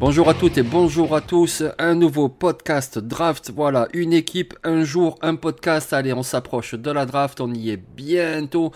Bonjour 0.00 0.28
à 0.28 0.34
toutes 0.34 0.56
et 0.56 0.62
bonjour 0.62 1.14
à 1.14 1.20
tous, 1.20 1.62
un 1.78 1.94
nouveau 1.94 2.30
podcast 2.30 2.98
draft, 2.98 3.52
voilà, 3.54 3.88
une 3.92 4.14
équipe, 4.14 4.54
un 4.64 4.82
jour, 4.82 5.18
un 5.20 5.34
podcast, 5.34 5.92
allez 5.92 6.14
on 6.14 6.22
s'approche 6.22 6.74
de 6.74 6.90
la 6.90 7.04
draft, 7.04 7.42
on 7.42 7.52
y 7.52 7.68
est 7.68 7.76
bientôt. 7.96 8.72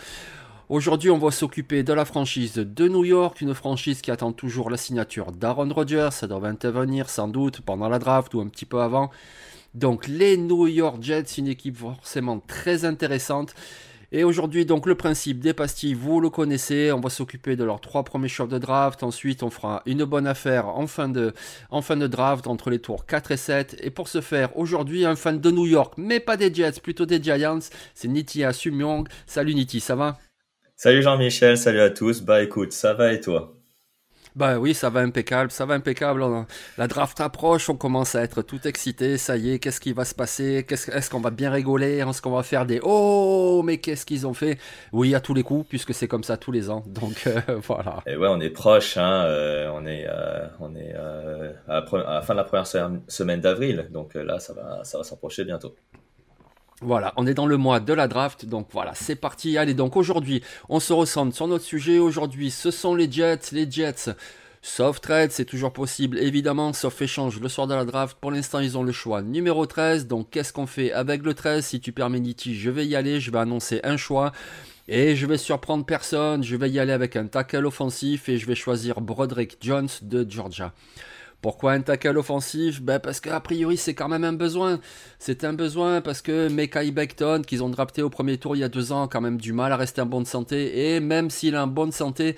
Aujourd'hui 0.69 1.09
on 1.09 1.19
va 1.19 1.31
s'occuper 1.31 1.83
de 1.83 1.95
la 1.95 2.05
franchise 2.05 2.57
de 2.57 2.89
New 2.89 3.07
York, 3.07 3.41
une 3.41 3.55
franchise 3.55 4.03
qui 4.03 4.11
attend 4.11 4.33
toujours 4.33 4.69
la 4.69 4.77
signature 4.77 5.33
d'Aaron 5.33 5.73
Rodgers, 5.73 6.11
ça 6.13 6.27
doit 6.27 6.47
intervenir 6.47 7.09
sans 7.09 7.29
doute 7.29 7.63
pendant 7.63 7.89
la 7.89 7.99
draft 7.99 8.35
ou 8.35 8.41
un 8.41 8.49
petit 8.49 8.67
peu 8.67 8.83
avant. 8.83 9.11
Donc 9.75 10.07
les 10.07 10.37
New 10.37 10.67
York 10.67 11.03
Jets, 11.03 11.39
une 11.39 11.49
équipe 11.49 11.77
forcément 11.77 12.41
très 12.41 12.85
intéressante. 12.85 13.55
Et 14.11 14.25
aujourd'hui, 14.25 14.65
donc 14.65 14.87
le 14.87 14.95
principe 14.95 15.41
des 15.41 15.53
pastilles, 15.53 15.93
vous 15.93 16.19
le 16.21 16.31
connaissez. 16.31 16.93
On 16.93 17.01
va 17.01 17.11
s'occuper 17.11 17.57
de 17.57 17.65
leurs 17.65 17.81
trois 17.81 18.05
premiers 18.05 18.29
choix 18.29 18.47
de 18.47 18.57
draft. 18.57 19.03
Ensuite, 19.03 19.43
on 19.43 19.51
fera 19.51 19.83
une 19.85 20.05
bonne 20.05 20.27
affaire 20.27 20.69
en 20.69 20.87
fin 20.87 21.11
de, 21.11 21.35
en 21.69 21.83
fin 21.83 21.97
de 21.97 22.07
draft 22.07 22.47
entre 22.47 22.71
les 22.71 22.79
tours 22.79 23.05
4 23.05 23.33
et 23.33 23.37
7. 23.37 23.77
Et 23.83 23.91
pour 23.91 24.09
ce 24.09 24.23
faire, 24.23 24.57
aujourd'hui, 24.57 25.05
un 25.05 25.15
fan 25.15 25.39
de 25.39 25.51
New 25.51 25.67
York, 25.67 25.95
mais 25.99 26.21
pas 26.21 26.39
des 26.39 26.53
Jets, 26.53 26.81
plutôt 26.83 27.05
des 27.05 27.23
Giants, 27.23 27.59
c'est 27.95 28.09
Niti 28.09 28.45
Asumyong. 28.45 29.07
Salut 29.27 29.55
Niti, 29.55 29.81
ça 29.81 29.95
va? 29.95 30.19
Salut 30.75 31.03
Jean-Michel, 31.03 31.59
salut 31.59 31.81
à 31.81 31.91
tous. 31.91 32.23
Bah 32.23 32.43
écoute, 32.43 32.73
ça 32.73 32.95
va 32.95 33.13
et 33.13 33.21
toi? 33.21 33.58
Bah 34.39 34.57
oui, 34.61 34.73
ça 34.73 34.89
va 34.89 35.01
impeccable, 35.01 35.51
ça 35.51 35.67
va 35.67 35.75
impeccable. 35.75 36.25
La 36.77 36.87
draft 36.87 37.21
approche, 37.21 37.69
on 37.69 37.75
commence 37.75 38.15
à 38.15 38.23
être 38.23 38.43
tout 38.43 38.69
excité. 38.69 39.19
Ça 39.19 39.37
y 39.37 39.51
est, 39.51 39.59
qu'est-ce 39.59 39.81
qui 39.81 39.93
va 39.93 40.05
se 40.05 40.15
passer? 40.15 40.65
Est-ce 40.71 41.11
qu'on 41.11 41.21
va 41.21 41.31
bien 41.31 41.51
rigoler? 41.51 41.99
Est-ce 41.99 42.23
qu'on 42.23 42.31
va 42.31 42.45
faire 42.45 42.65
des 42.65 42.79
oh 42.85 43.63
mais 43.65 43.79
qu'est-ce 43.79 44.07
qu'ils 44.07 44.29
ont 44.29 44.35
fait? 44.35 44.59
Oui, 44.93 45.17
à 45.17 45.21
tous 45.21 45.35
les 45.35 45.43
coups, 45.43 45.69
puisque 45.69 45.93
c'est 45.93 46.07
comme 46.07 46.23
ça 46.23 46.37
tous 46.37 46.53
les 46.53 46.71
ans. 46.71 46.85
Donc 46.87 47.27
euh, 47.27 47.41
voilà. 47.67 47.99
Et 48.07 48.17
ouais, 48.17 48.29
on 48.29 48.41
est 48.41 48.51
proche. 48.51 48.97
Hein, 48.97 49.25
euh, 49.25 49.73
on 49.73 49.85
est, 49.85 50.07
euh, 50.07 51.53
à, 51.67 51.85
la 51.93 52.23
fin 52.23 52.35
de 52.35 52.39
la 52.39 52.45
première 52.45 52.67
semaine 53.09 53.41
d'avril. 53.41 53.89
Donc 53.91 54.15
là, 54.15 54.39
ça 54.39 54.53
va, 54.53 54.85
ça 54.85 54.99
va 54.99 55.05
s'approcher 55.05 55.45
bientôt. 55.45 55.75
Voilà, 56.81 57.13
on 57.17 57.27
est 57.27 57.35
dans 57.35 57.47
le 57.47 57.57
mois 57.57 57.81
de 57.81 57.93
la 57.93 58.07
draft, 58.07 58.47
donc 58.47 58.69
voilà, 58.71 58.93
c'est 58.95 59.17
parti. 59.17 59.59
Allez, 59.59 59.75
donc 59.75 59.97
aujourd'hui, 59.97 60.45
on 60.69 60.79
se 60.79 60.93
ressente 60.93 61.35
sur 61.35 61.49
notre 61.49 61.65
sujet. 61.65 61.99
Aujourd'hui, 61.99 62.53
ce 62.53 62.71
sont 62.71 62.95
les 62.95 63.11
Jets, 63.11 63.51
les 63.51 63.69
Jets. 63.69 64.15
Sauf 64.63 65.01
trade, 65.01 65.33
c'est 65.33 65.45
toujours 65.45 65.73
possible, 65.73 66.19
évidemment, 66.19 66.73
sauf 66.73 67.01
échange 67.03 67.41
le 67.41 67.49
soir 67.49 67.67
de 67.67 67.75
la 67.75 67.85
draft. 67.85 68.17
Pour 68.21 68.31
l'instant, 68.31 68.61
ils 68.61 68.79
ont 68.79 68.85
le 68.85 68.93
choix 68.93 69.23
numéro 69.23 69.67
13. 69.67 70.07
Donc, 70.07 70.31
qu'est-ce 70.31 70.53
qu'on 70.53 70.67
fait 70.67 70.93
avec 70.93 71.23
le 71.25 71.35
13 71.35 71.65
Si 71.65 71.81
tu 71.81 71.91
permets, 71.91 72.21
Niti, 72.21 72.55
je 72.55 72.71
vais 72.71 72.87
y 72.87 72.95
aller. 72.95 73.19
Je 73.19 73.31
vais 73.31 73.39
annoncer 73.39 73.81
un 73.83 73.97
choix. 73.97 74.33
Et 74.87 75.17
je 75.17 75.27
vais 75.27 75.39
surprendre 75.39 75.85
personne. 75.85 76.45
Je 76.45 76.55
vais 76.55 76.71
y 76.71 76.79
aller 76.79 76.93
avec 76.93 77.17
un 77.17 77.27
tackle 77.27 77.67
offensif 77.67 78.29
et 78.29 78.39
je 78.39 78.47
vais 78.47 78.55
choisir 78.55 79.01
Broderick 79.01 79.59
Jones 79.61 79.89
de 80.03 80.25
Georgia. 80.29 80.73
Pourquoi 81.41 81.73
un 81.73 81.81
tackle 81.83 82.19
offensif? 82.19 82.83
Ben 82.83 82.99
Parce 82.99 83.21
qu'a 83.21 83.39
priori, 83.41 83.77
c'est 83.77 83.95
quand 83.95 84.09
même 84.09 84.25
un 84.25 84.33
besoin. 84.33 84.81
C'est 85.21 85.45
un 85.45 85.53
besoin 85.53 86.01
parce 86.01 86.21
que 86.21 86.49
Mekai 86.49 86.91
Beckton, 86.91 87.43
qu'ils 87.47 87.63
ont 87.63 87.69
drafté 87.69 88.03
au 88.03 88.11
premier 88.11 88.39
tour 88.39 88.57
il 88.57 88.61
y 88.61 88.65
a 88.65 88.69
deux 88.69 88.91
ans, 88.91 89.05
a 89.05 89.09
quand 89.09 89.21
même 89.21 89.41
du 89.41 89.53
mal 89.53 89.73
à 89.73 89.77
rester 89.77 90.01
en 90.01 90.07
bonne 90.07 90.25
santé. 90.27 90.95
Et 90.95 91.01
même 91.01 91.31
s'il 91.31 91.55
est 91.55 91.59
en 91.59 91.69
bonne 91.69 91.93
santé, 91.93 92.35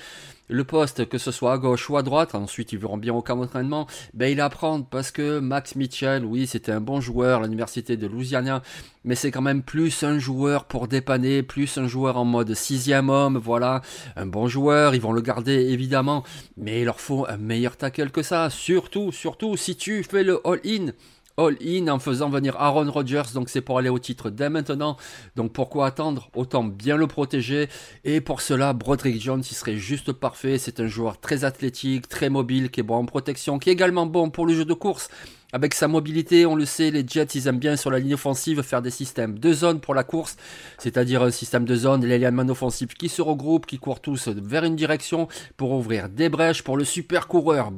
le 0.51 0.65
poste, 0.65 1.09
que 1.09 1.17
ce 1.19 1.31
soit 1.31 1.53
à 1.53 1.59
gauche 1.59 1.89
ou 1.89 1.97
à 1.97 2.03
droite, 2.03 2.35
ensuite 2.35 2.73
ils 2.73 2.79
verront 2.79 2.99
bien 2.99 3.15
au 3.15 3.23
camp 3.23 3.37
d'entraînement, 3.37 3.87
ben 4.15 4.31
il 4.31 4.41
apprend 4.41 4.83
parce 4.83 5.11
que 5.11 5.39
Max 5.39 5.77
Mitchell, 5.77 6.25
oui, 6.25 6.47
c'était 6.47 6.73
un 6.73 6.81
bon 6.81 7.01
joueur 7.01 7.41
à 7.41 7.45
l'université 7.45 7.97
de 7.97 8.07
Louisiana, 8.07 8.63
mais 9.05 9.15
c'est 9.15 9.31
quand 9.31 9.43
même 9.43 9.63
plus 9.63 10.03
un 10.03 10.19
joueur 10.19 10.65
pour 10.65 10.89
dépanner, 10.89 11.43
plus 11.43 11.79
un 11.79 11.87
joueur 11.87 12.17
en 12.17 12.25
mode 12.25 12.55
sixième 12.55 13.09
homme, 13.09 13.39
voilà, 13.39 13.81
un 14.17 14.27
bon 14.27 14.49
joueur, 14.49 14.95
ils 14.95 15.01
vont 15.01 15.13
le 15.13 15.21
garder 15.21 15.71
évidemment, 15.71 16.25
mais 16.57 16.81
il 16.81 16.85
leur 16.85 17.01
faut 17.01 17.27
un 17.29 17.37
meilleur 17.37 17.77
tackle 17.77 18.11
que 18.11 18.23
ça, 18.23 18.51
surtout, 18.51 19.13
surtout 19.13 19.57
si 19.57 19.77
tu 19.77 20.03
fais 20.03 20.25
le 20.25 20.41
all-in 20.45 20.93
all-in 21.37 21.89
en 21.89 21.99
faisant 21.99 22.29
venir 22.29 22.57
Aaron 22.59 22.91
Rodgers. 22.91 23.33
Donc 23.35 23.49
c'est 23.49 23.61
pour 23.61 23.79
aller 23.79 23.89
au 23.89 23.99
titre 23.99 24.31
dès 24.31 24.49
maintenant. 24.49 24.97
Donc 25.37 25.53
pourquoi 25.53 25.87
attendre? 25.87 26.31
Autant 26.35 26.65
bien 26.65 26.97
le 26.97 27.07
protéger. 27.07 27.69
Et 28.05 28.21
pour 28.21 28.41
cela, 28.41 28.73
Broderick 28.73 29.21
Jones, 29.21 29.43
il 29.49 29.55
serait 29.55 29.77
juste 29.77 30.13
parfait. 30.13 30.59
C'est 30.59 30.81
un 30.81 30.87
joueur 30.87 31.21
très 31.21 31.45
athlétique, 31.45 32.09
très 32.09 32.29
mobile, 32.29 32.71
qui 32.71 32.81
est 32.81 32.85
bon 32.85 32.97
en 32.97 33.07
protection, 33.07 33.59
qui 33.59 33.71
est 33.71 33.73
également 33.73 34.07
bon 34.07 34.31
pour 34.31 34.47
le 34.47 34.55
jeu 34.55 34.65
de 34.65 34.75
course. 34.75 35.09
Avec 35.53 35.75
sa 35.75 35.89
mobilité, 35.89 36.47
on 36.47 36.55
le 36.55 36.65
sait, 36.65 36.93
les 36.93 37.05
Jets, 37.07 37.35
ils 37.35 37.49
aiment 37.49 37.59
bien 37.59 37.75
sur 37.75 37.91
la 37.91 37.99
ligne 37.99 38.15
offensive 38.15 38.63
faire 38.63 38.83
des 38.83 38.91
systèmes 38.91 39.39
de 39.39 39.53
zone 39.53 39.81
pour 39.81 39.95
la 39.95 40.05
course, 40.05 40.37
c'est-à-dire 40.79 41.25
un 41.25 41.33
système 41.33 41.65
de 41.65 41.75
zone, 41.75 42.05
les 42.05 42.19
linemen 42.19 42.51
offensifs 42.51 42.95
qui 42.95 43.09
se 43.09 43.21
regroupent, 43.21 43.67
qui 43.67 43.79
courent 43.79 44.01
tous 44.01 44.29
vers 44.29 44.65
une 44.65 44.77
direction 44.77 45.27
pour 45.57 45.73
ouvrir 45.73 46.09
des 46.09 46.29
brèches 46.29 46.63
pour 46.63 46.77
le 46.77 46.85
super 46.85 47.27
coureur. 47.27 47.73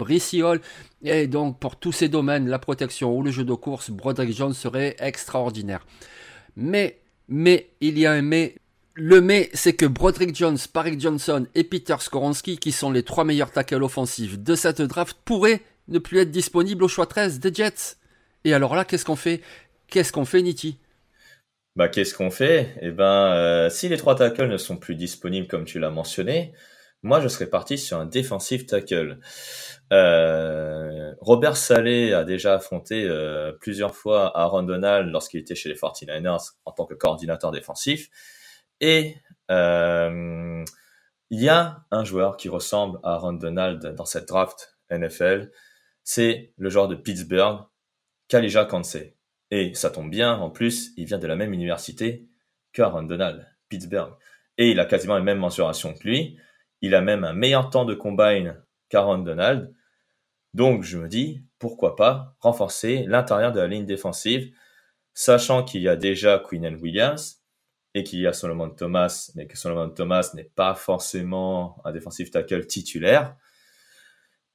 Et 1.03 1.27
donc, 1.27 1.59
pour 1.59 1.77
tous 1.77 1.93
ces 1.93 2.09
domaines, 2.09 2.47
la 2.47 2.59
protection 2.59 3.17
ou 3.17 3.23
le 3.23 3.31
jeu 3.31 3.45
de 3.45 3.55
course, 3.55 3.91
Broderick 3.91 4.37
Jones 4.37 4.53
serait 4.53 4.95
extraordinaire. 4.99 5.87
Mais, 6.57 6.99
mais, 7.29 7.71
il 7.81 7.99
y 7.99 8.05
a 8.05 8.13
un 8.13 8.23
mais, 8.23 8.57
le 8.95 9.23
mais, 9.23 9.49
c'est 9.55 9.73
que 9.73 9.87
Broderick 9.87 10.37
Jones, 10.37 10.59
Parik 10.71 11.01
Johnson 11.01 11.47
et 11.55 11.65
Peter 11.65 11.97
Skoronski, 11.99 12.59
qui 12.59 12.73
sont 12.73 12.91
les 12.91 13.03
trois 13.03 13.25
meilleurs 13.25 13.51
tackles 13.51 13.83
offensifs 13.83 14.39
de 14.39 14.55
cette 14.55 14.83
draft, 14.83 15.17
pourraient 15.25 15.63
ne 15.93 15.99
plus 15.99 16.19
être 16.19 16.31
disponible 16.31 16.83
au 16.85 16.89
choix 16.89 17.07
13 17.07 17.41
des 17.41 17.53
Jets. 17.53 17.97
Et 18.45 18.55
alors 18.55 18.75
là, 18.75 18.85
qu'est-ce 18.85 19.05
qu'on 19.05 19.17
fait? 19.17 19.41
Qu'est-ce 19.89 20.13
qu'on 20.13 20.25
fait, 20.25 20.43
Nitti? 20.43 20.79
Bah, 21.77 21.89
qu'est-ce 21.89 22.15
qu'on 22.15 22.31
fait? 22.31 22.75
Eh 22.83 22.91
ben, 22.91 23.33
euh, 23.35 23.71
si 23.71 23.89
les 23.89 23.97
trois 23.97 24.15
tackles 24.15 24.49
ne 24.49 24.59
sont 24.59 24.77
plus 24.77 24.95
disponibles 24.95 25.47
comme 25.47 25.65
tu 25.65 25.79
l'as 25.79 25.91
mentionné, 25.91 26.53
moi, 27.03 27.21
je 27.21 27.29
serais 27.29 27.47
parti 27.47 27.79
sur 27.79 27.99
un 27.99 28.07
défensif 28.07 28.67
tackle. 28.67 29.19
Euh, 29.93 31.15
Robert 31.21 31.57
Saleh 31.57 32.13
a 32.13 32.25
déjà 32.25 32.55
affronté 32.55 33.05
euh, 33.05 33.53
plusieurs 33.53 33.95
fois 33.97 34.37
Aaron 34.39 34.63
Donald 34.63 35.11
lorsqu'il 35.11 35.41
était 35.41 35.55
chez 35.55 35.69
les 35.69 35.75
49ers 35.75 36.53
en 36.65 36.73
tant 36.73 36.85
que 36.87 36.95
coordinateur 36.95 37.51
défensif. 37.51 38.09
Et 38.81 39.17
il 39.49 41.41
y 41.41 41.49
a 41.49 41.85
un 41.91 42.05
joueur 42.05 42.37
qui 42.37 42.49
ressemble 42.49 42.99
à 43.03 43.15
Aaron 43.15 43.35
Donald 43.35 43.95
dans 43.95 44.05
cette 44.05 44.29
draft 44.29 44.77
NFL 44.91 45.51
c'est 46.05 46.53
le 46.57 46.71
joueur 46.71 46.89
de 46.89 46.95
Pittsburgh, 46.95 47.65
Kalija 48.29 48.65
Kansey. 48.65 49.17
Et 49.51 49.75
ça 49.75 49.91
tombe 49.91 50.11
bien, 50.11 50.35
en 50.35 50.51
plus, 50.51 50.93
il 50.97 51.05
vient 51.05 51.19
de 51.19 51.27
la 51.27 51.37
même 51.37 51.53
université 51.53 52.27
qu'Aaron 52.73 53.03
Donald, 53.03 53.47
Pittsburgh. 53.69 54.15
Et 54.59 54.71
il 54.71 54.81
a 54.81 54.87
quasiment 54.87 55.15
la 55.15 55.23
même 55.23 55.39
mensuration 55.39 55.95
que 55.95 56.09
lui. 56.09 56.39
Il 56.81 56.95
a 56.95 57.01
même 57.01 57.25
un 57.25 57.33
meilleur 57.33 57.71
temps 57.71 57.85
de 57.85 57.95
combine 57.95 58.57
qu'Aaron 58.89 59.19
Donald. 59.19 59.75
Donc 60.55 60.83
je 60.83 60.99
me 60.99 61.09
dis, 61.09 61.43
pourquoi 61.59 61.97
pas 61.97 62.35
renforcer 62.41 63.05
l'intérieur 63.07 63.53
de 63.53 63.61
la 63.61 63.69
ligne 63.69 63.87
défensive, 63.87 64.55
sachant 65.15 65.65
qu'il 65.65 65.83
y 65.83 65.89
a 65.89 65.97
déjà 65.97 66.39
Quinnen 66.39 66.77
Williams 66.77 67.43
et 67.95 68.05
qu'il 68.05 68.21
y 68.21 68.27
a 68.27 68.33
Solomon 68.33 68.71
Thomas, 68.71 69.31
mais 69.35 69.47
que 69.47 69.57
Solomon 69.57 69.91
Thomas 69.91 70.31
n'est 70.35 70.45
pas 70.45 70.75
forcément 70.75 71.81
un 71.85 71.93
défensif 71.93 72.31
tackle 72.31 72.67
titulaire. 72.67 73.37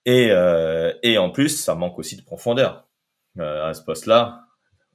Et, 0.08 0.30
euh, 0.32 0.94
et 1.04 1.18
en 1.18 1.30
plus, 1.30 1.50
ça 1.50 1.76
manque 1.76 2.00
aussi 2.00 2.16
de 2.16 2.24
profondeur. 2.24 2.88
Euh, 3.40 3.68
à 3.68 3.74
ce 3.74 3.84
poste-là, 3.84 4.46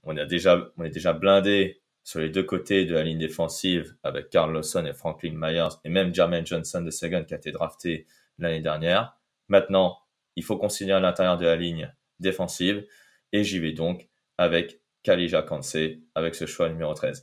on, 0.04 0.16
a 0.16 0.24
déjà, 0.24 0.72
on 0.78 0.84
est 0.84 0.90
déjà 0.90 1.12
blindé 1.12 1.82
sur 2.02 2.18
les 2.18 2.30
deux 2.30 2.42
côtés 2.42 2.86
de 2.86 2.94
la 2.94 3.02
ligne 3.02 3.18
défensive 3.18 3.94
avec 4.02 4.30
Carl 4.30 4.50
Lawson 4.50 4.86
et 4.86 4.94
Franklin 4.94 5.34
Myers 5.34 5.76
et 5.84 5.90
même 5.90 6.14
Jermaine 6.14 6.46
Johnson 6.46 6.80
de 6.80 6.90
Second 6.90 7.24
qui 7.24 7.34
a 7.34 7.36
été 7.36 7.52
drafté 7.52 8.06
l'année 8.38 8.62
dernière. 8.62 9.18
Maintenant, 9.48 9.98
il 10.34 10.44
faut 10.44 10.56
considérer 10.56 11.00
l'intérieur 11.00 11.36
de 11.36 11.44
la 11.44 11.56
ligne 11.56 11.94
défensive 12.18 12.86
et 13.32 13.44
j'y 13.44 13.58
vais 13.58 13.72
donc 13.72 14.08
avec 14.38 14.80
Kalija 15.02 15.42
Kansé 15.42 16.02
avec 16.14 16.34
ce 16.34 16.46
choix 16.46 16.70
numéro 16.70 16.94
13. 16.94 17.22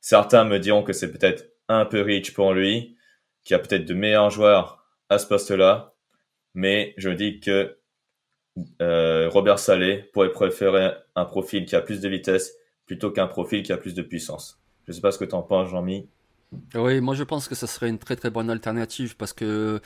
Certains 0.00 0.44
me 0.44 0.60
diront 0.60 0.84
que 0.84 0.92
c'est 0.92 1.10
peut-être 1.10 1.44
un 1.66 1.86
peu 1.86 2.02
rich 2.02 2.34
pour 2.34 2.54
lui, 2.54 2.96
qu'il 3.42 3.54
y 3.54 3.58
a 3.58 3.58
peut-être 3.58 3.84
de 3.84 3.94
meilleurs 3.94 4.30
joueurs 4.30 4.86
à 5.08 5.18
ce 5.18 5.26
poste-là, 5.26 5.96
mais 6.54 6.94
je 6.96 7.10
dis 7.10 7.40
que 7.40 7.76
euh, 8.82 9.28
Robert 9.28 9.58
Salé 9.58 10.04
pourrait 10.12 10.32
préférer 10.32 10.92
un 11.14 11.24
profil 11.24 11.64
qui 11.66 11.76
a 11.76 11.80
plus 11.80 12.00
de 12.00 12.08
vitesse 12.08 12.54
plutôt 12.86 13.10
qu'un 13.10 13.26
profil 13.26 13.62
qui 13.62 13.72
a 13.72 13.76
plus 13.76 13.94
de 13.94 14.02
puissance. 14.02 14.60
Je 14.84 14.90
ne 14.90 14.94
sais 14.94 15.00
pas 15.00 15.12
ce 15.12 15.18
que 15.18 15.24
tu 15.24 15.34
en 15.34 15.42
penses, 15.42 15.70
Jean-Mi. 15.70 16.08
Oui, 16.74 17.00
moi 17.00 17.14
je 17.14 17.22
pense 17.22 17.46
que 17.46 17.54
ça 17.54 17.68
serait 17.68 17.88
une 17.88 17.98
très 17.98 18.16
très 18.16 18.28
bonne 18.28 18.50
alternative 18.50 19.14
parce 19.16 19.32
que 19.32 19.80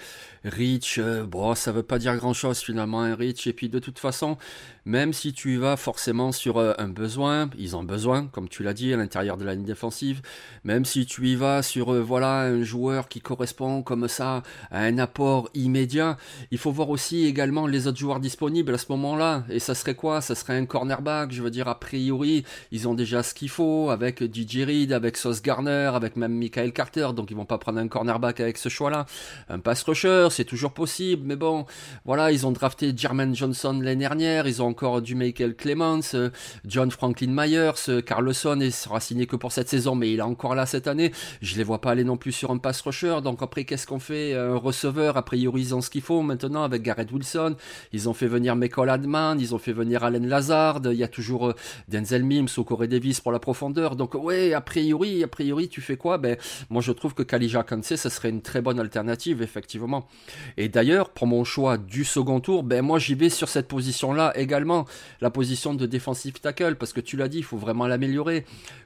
Rich, 0.45 0.99
euh, 0.99 1.25
bon, 1.27 1.55
ça 1.55 1.73
veut 1.73 1.83
pas 1.83 1.99
dire 1.99 2.17
grand 2.17 2.33
chose 2.33 2.59
finalement, 2.61 3.03
un 3.03 3.15
Rich. 3.15 3.47
Et 3.47 3.53
puis 3.53 3.69
de 3.69 3.79
toute 3.79 3.99
façon, 3.99 4.39
même 4.87 5.13
si 5.13 5.35
tu 5.35 5.55
y 5.55 5.57
vas 5.59 5.77
forcément 5.77 6.33
sur 6.33 6.57
euh, 6.57 6.73
un 6.79 6.89
besoin, 6.89 7.51
ils 7.59 7.77
ont 7.77 7.83
besoin, 7.83 8.29
comme 8.29 8.49
tu 8.49 8.63
l'as 8.63 8.73
dit, 8.73 8.95
à 8.95 8.97
l'intérieur 8.97 9.37
de 9.37 9.45
la 9.45 9.55
ligne 9.55 9.65
défensive. 9.65 10.23
Même 10.65 10.87
si 10.87 11.05
tu 11.05 11.29
y 11.29 11.37
vas 11.37 11.63
sur 11.63 11.93
euh, 11.93 12.01
voilà 12.01 12.41
un 12.45 12.63
joueur 12.63 13.09
qui 13.09 13.21
correspond 13.21 13.83
comme 13.83 14.09
ça 14.09 14.43
à 14.71 14.81
un 14.85 14.97
apport 14.97 15.51
immédiat, 15.53 16.17
il 16.51 16.57
faut 16.57 16.73
voir 16.73 16.89
aussi 16.89 17.27
également 17.27 17.67
les 17.67 17.87
autres 17.87 17.99
joueurs 17.99 18.21
disponibles 18.21 18.73
à 18.75 18.79
ce 18.79 18.87
moment-là. 18.89 19.45
Et 19.51 19.59
ça 19.59 19.75
serait 19.75 19.95
quoi? 19.97 20.23
Ça 20.23 20.35
serait 20.35 20.57
un 20.57 20.65
cornerback. 20.65 21.31
Je 21.31 21.43
veux 21.43 21.51
dire, 21.51 21.69
a 21.69 21.79
priori, 21.79 22.45
ils 22.73 22.89
ont 22.89 22.95
déjà 22.95 23.23
ce 23.23 23.35
qu'il 23.35 23.51
faut 23.51 23.91
avec 23.91 24.23
DJ 24.23 24.65
Reed, 24.65 24.93
avec 24.93 25.19
Sauce 25.19 25.43
Garner, 25.43 25.91
avec 25.95 26.17
même 26.17 26.33
Mick 26.33 26.54
Kyle 26.55 26.73
Carter, 26.73 27.09
donc 27.15 27.31
ils 27.31 27.37
vont 27.37 27.45
pas 27.45 27.59
prendre 27.59 27.81
un 27.81 27.89
cornerback 27.89 28.39
avec 28.41 28.59
ce 28.59 28.69
choix-là. 28.69 29.07
Un 29.49 29.59
pass 29.59 29.83
rusher, 29.83 30.29
c'est 30.31 30.45
toujours 30.45 30.73
possible, 30.73 31.23
mais 31.27 31.37
bon, 31.37 31.67
voilà, 32.05 32.31
ils 32.31 32.47
ont 32.47 32.53
drafté 32.53 32.93
Jermaine 32.97 33.35
Johnson 33.35 33.79
l'année 33.83 33.97
dernière, 33.97 34.47
ils 34.47 34.63
ont 34.63 34.67
encore 34.67 35.03
du 35.03 35.15
Michael 35.15 35.57
Clemens, 35.57 36.15
euh, 36.15 36.31
John 36.65 36.91
Franklin 36.91 37.31
Myers, 37.31 37.73
euh, 37.89 38.01
Carlson 38.01 38.61
et 38.61 38.71
sera 38.71 39.01
signé 39.01 39.27
que 39.27 39.37
pour 39.37 39.51
cette 39.51 39.69
saison, 39.69 39.97
mais 39.97 40.13
il 40.13 40.21
est 40.21 40.23
encore 40.23 40.55
là 40.55 40.67
cette 40.67 40.87
année. 40.87 41.13
Je 41.43 41.57
les 41.57 41.65
vois 41.65 41.81
pas 41.81 41.91
aller 41.91 42.05
non 42.05 42.17
plus 42.17 42.33
sur 42.33 42.51
un 42.51 42.59
pass 42.59 42.81
rusher, 42.81 43.19
donc 43.23 43.43
après, 43.43 43.65
qu'est-ce 43.65 43.87
qu'on 43.87 43.99
fait 43.99 44.35
Un 44.35 44.57
receveur, 44.57 45.17
a 45.17 45.25
priori, 45.25 45.63
ils 45.63 45.75
ont 45.75 45.81
ce 45.81 45.91
qu'il 45.91 46.03
faut 46.03 46.23
maintenant 46.23 46.63
avec 46.63 46.83
Garrett 46.83 47.11
Wilson. 47.11 47.57
Ils 47.93 48.09
ont 48.09 48.15
fait 48.15 48.29
venir 48.29 48.55
Michael 48.55 48.91
Adman, 48.91 49.41
ils 49.41 49.55
ont 49.55 49.59
fait 49.59 49.73
venir 49.73 50.05
Allen 50.05 50.27
Lazard, 50.29 50.81
il 50.85 50.93
y 50.93 51.05
a 51.05 51.09
toujours 51.09 51.49
euh, 51.49 51.55
Denzel 51.89 52.25
Mims 52.25 52.49
ou 52.57 52.65
Corey 52.65 52.89
Davis 52.89 53.21
pour 53.21 53.33
la 53.33 53.39
profondeur. 53.39 53.97
Donc, 53.97 54.15
ouais, 54.15 54.53
a 54.53 54.61
priori, 54.61 55.23
a 55.23 55.29
priori, 55.29 55.69
tu 55.69 55.81
fais 55.81 55.97
quoi? 55.97 56.19
Ben, 56.19 56.37
moi, 56.71 56.83
je 56.83 56.93
trouve 56.93 57.15
que 57.15 57.23
Kalija 57.23 57.63
Kansé, 57.63 57.97
ça 57.97 58.11
serait 58.11 58.31
une 58.31 58.43
très 58.43 58.61
bonne 58.61 58.81
alternative, 58.81 59.43
effectivement. 59.43 60.09
Et 60.57 60.69
d'ailleurs, 60.69 61.11
pour 61.11 61.27
mon 61.27 61.45
choix 61.45 61.79
du 61.79 62.05
second 62.05 62.41
tour, 62.41 62.63
ben 62.63 62.83
moi, 62.83 62.99
j'y 62.99 63.15
vais 63.15 63.29
sur 63.29 63.49
cette 63.49 63.69
position-là 63.69 64.33
également, 64.37 64.87
la 65.21 65.31
position 65.31 65.75
de 65.75 65.87
defensive 65.87 66.41
tackle, 66.41 66.77
parce 66.77 66.93
que 66.93 67.01
tu 67.01 67.17
l'as 67.17 67.29
dit, 67.29 67.39
il 67.39 67.45
faut 67.45 67.59
vraiment 67.59 67.87
l'améliorer. 67.87 68.45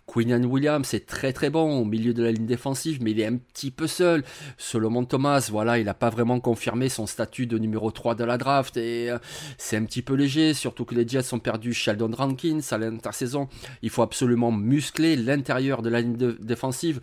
Quinian 0.09 0.43
Williams 0.43 0.95
est 0.95 1.07
très 1.07 1.35
très 1.35 1.51
bon 1.51 1.81
au 1.81 1.85
milieu 1.85 2.15
de 2.15 2.23
la 2.23 2.33
ligne 2.33 2.47
défensive, 2.47 2.99
mais 3.03 3.11
il 3.11 3.21
est 3.21 3.27
un 3.27 3.37
petit 3.37 3.71
peu 3.71 3.87
seul. 3.87 4.25
Solomon 4.57 5.05
Thomas, 5.05 5.49
voilà, 5.51 5.79
il 5.79 5.85
n'a 5.85 5.95
pas 5.95 6.09
vraiment 6.09 6.41
confirmé 6.41 6.89
son 6.89 7.07
statut 7.07 7.47
de 7.47 7.59
numéro 7.59 7.91
3 7.91 8.15
de 8.15 8.25
la 8.25 8.39
draft 8.39 8.79
et 8.79 9.11
euh, 9.11 9.19
c'est 9.59 9.77
un 9.77 9.85
petit 9.85 10.01
peu 10.01 10.15
léger, 10.15 10.55
surtout 10.55 10.87
que 10.87 10.95
les 10.95 11.07
Jets 11.07 11.35
ont 11.35 11.39
perdu 11.39 11.75
Sheldon 11.75 12.11
Rankins 12.17 12.61
à 12.71 12.79
l'intersaison. 12.79 13.49
Il 13.83 13.91
faut 13.91 14.03
absolument 14.03 14.51
muscler 14.51 15.15
l'intérieur 15.15 15.83
de 15.83 15.91
la 15.91 16.01
ligne 16.01 16.17
défensive. 16.41 17.01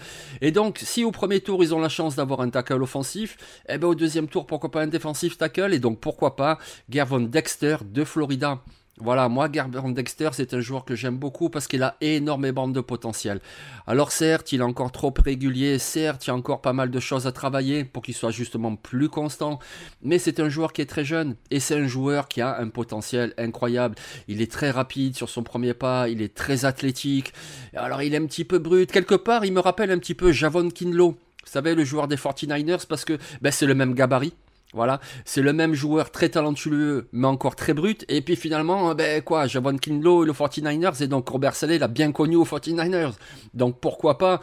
Donc, 0.51 0.80
si 0.81 1.03
au 1.03 1.12
premier 1.12 1.39
tour 1.39 1.63
ils 1.63 1.74
ont 1.74 1.80
la 1.80 1.89
chance 1.89 2.15
d'avoir 2.15 2.42
un 2.42 2.50
tackle 2.50 2.81
offensif, 2.81 3.38
eh 3.69 3.77
ben 3.77 3.88
au 3.88 3.95
deuxième 3.95 4.27
tour, 4.27 4.45
pourquoi 4.45 4.71
pas 4.71 4.81
un 4.81 4.88
défensif 4.88 5.38
tackle? 5.38 5.74
Et 5.74 5.80
donc 5.80 6.00
pourquoi 6.00 6.36
pas 6.36 6.59
Gervon 6.89 7.21
Dexter 7.21 7.77
de 7.83 8.03
Florida. 8.03 8.62
Voilà, 9.01 9.27
moi, 9.27 9.50
Gervon 9.51 9.89
Dexter, 9.89 10.30
c'est 10.31 10.53
un 10.53 10.62
joueur 10.62 10.86
que 10.86 10.95
j'aime 10.95 11.18
beaucoup 11.18 11.50
parce 11.50 11.68
qu'il 11.68 11.83
a 11.83 11.97
énormément 12.00 12.69
de 12.69 12.80
potentiel. 12.80 13.42
Alors 13.88 14.13
certes, 14.13 14.53
il 14.53 14.62
est 14.62 14.63
encore 14.63 14.94
trop 14.94 15.13
régulier, 15.24 15.80
certes, 15.80 16.25
il 16.25 16.30
y 16.30 16.31
a 16.31 16.36
encore 16.36 16.62
pas 16.62 16.71
mal 16.71 16.89
de 16.89 17.00
choses 17.01 17.27
à 17.27 17.33
travailler 17.33 17.83
pour 17.83 18.03
qu'il 18.03 18.13
soit 18.13 18.31
justement 18.31 18.77
plus 18.77 19.09
constant, 19.09 19.59
mais 20.01 20.18
c'est 20.18 20.39
un 20.39 20.47
joueur 20.47 20.71
qui 20.71 20.81
est 20.81 20.86
très 20.86 21.03
jeune 21.03 21.36
et 21.51 21.59
c'est 21.59 21.75
un 21.75 21.88
joueur 21.88 22.30
qui 22.30 22.39
a 22.39 22.57
un 22.57 22.69
potentiel 22.69 23.33
incroyable. 23.38 23.95
Il 24.30 24.42
est 24.42 24.50
très 24.50 24.71
rapide 24.71 25.18
sur 25.18 25.27
son 25.27 25.44
premier 25.44 25.74
pas, 25.74 26.07
il 26.07 26.21
est 26.21 26.33
très 26.33 26.63
athlétique, 26.63 27.33
alors 27.75 28.01
il 28.01 28.13
est 28.13 28.18
un 28.18 28.25
petit 28.27 28.45
peu 28.45 28.59
brut. 28.59 28.89
Quelque 28.89 29.15
part, 29.15 29.44
il 29.44 29.51
me 29.51 29.59
rappelle 29.59 29.92
un 29.92 30.00
petit 30.00 30.15
peu 30.15 30.31
Javon 30.31 30.69
Kinlo. 30.69 31.12
Vous 31.12 31.51
savez, 31.51 31.75
le 31.75 31.83
joueur 31.83 32.07
des 32.07 32.15
49ers, 32.15 32.88
parce 32.88 33.03
que 33.03 33.19
ben, 33.42 33.51
c'est 33.51 33.65
le 33.65 33.75
même 33.75 33.94
gabarit. 33.94 34.33
Voilà, 34.75 35.00
c'est 35.24 35.42
le 35.42 35.54
même 35.54 35.74
joueur 35.74 36.12
très 36.12 36.27
talentueux, 36.27 37.07
mais 37.13 37.27
encore 37.27 37.56
très 37.56 37.74
brut. 37.74 38.04
Et 38.10 38.22
puis 38.22 38.36
finalement, 38.36 38.94
ben 38.94 39.22
quoi, 39.22 39.48
Javon 39.48 39.77
Kinlo 39.77 40.24
et 40.24 40.27
le 40.27 40.33
49ers, 40.33 41.01
et 41.01 41.07
donc 41.07 41.30
Robert 41.30 41.56
Saleh 41.56 41.80
l'a 41.80 41.88
bien 41.88 42.12
connu 42.12 42.36
aux 42.36 42.44
49ers. 42.44 43.13
Donc 43.54 43.80
pourquoi 43.80 44.18
pas 44.18 44.42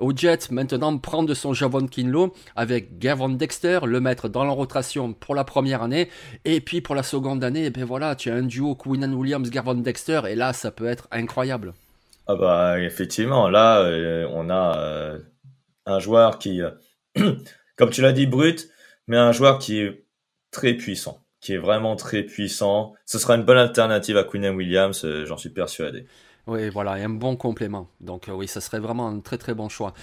aux 0.00 0.14
Jets 0.14 0.50
maintenant 0.50 0.96
prendre 0.98 1.32
son 1.34 1.54
Javon 1.54 1.86
Kinlo 1.86 2.34
avec 2.56 2.98
Gavon 2.98 3.30
Dexter, 3.30 3.80
le 3.84 4.00
mettre 4.00 4.28
dans 4.28 4.44
la 4.44 4.50
rotation 4.50 5.12
pour 5.12 5.34
la 5.34 5.44
première 5.44 5.82
année. 5.82 6.08
Et 6.44 6.60
puis 6.60 6.80
pour 6.80 6.94
la 6.94 7.02
seconde 7.02 7.44
année, 7.44 7.70
ben 7.70 7.84
voilà, 7.84 8.16
tu 8.16 8.30
as 8.30 8.34
un 8.34 8.42
duo 8.42 8.74
Quinnan 8.74 9.12
Williams, 9.14 9.50
Gavon 9.50 9.74
Dexter, 9.74 10.22
et 10.28 10.34
là 10.34 10.52
ça 10.52 10.70
peut 10.70 10.86
être 10.86 11.08
incroyable. 11.12 11.74
Ah 12.26 12.34
bah 12.36 12.80
effectivement, 12.80 13.48
là 13.48 13.80
euh, 13.80 14.26
on 14.32 14.50
a 14.50 14.78
euh, 14.78 15.18
un 15.86 15.98
joueur 16.00 16.38
qui, 16.38 16.62
euh, 16.62 16.70
comme 17.76 17.90
tu 17.90 18.02
l'as 18.02 18.12
dit, 18.12 18.26
brut 18.26 18.68
mais 19.06 19.16
un 19.16 19.32
joueur 19.32 19.58
qui 19.58 19.80
est 19.80 20.04
très 20.50 20.74
puissant, 20.74 21.24
qui 21.40 21.52
est 21.52 21.58
vraiment 21.58 21.96
très 21.96 22.22
puissant. 22.22 22.94
Ce 23.06 23.18
sera 23.18 23.36
une 23.36 23.44
bonne 23.44 23.58
alternative 23.58 24.16
à 24.16 24.24
Quinn 24.24 24.46
Williams, 24.48 25.04
euh, 25.04 25.26
j'en 25.26 25.36
suis 25.36 25.50
persuadé. 25.50 26.06
Oui, 26.46 26.68
voilà, 26.68 26.98
et 26.98 27.04
un 27.04 27.10
bon 27.10 27.36
complément. 27.36 27.88
Donc 28.00 28.28
euh, 28.28 28.32
oui, 28.32 28.48
ça 28.48 28.60
serait 28.60 28.80
vraiment 28.80 29.08
un 29.08 29.20
très 29.20 29.38
très 29.38 29.54
bon 29.54 29.68
choix. 29.68 29.94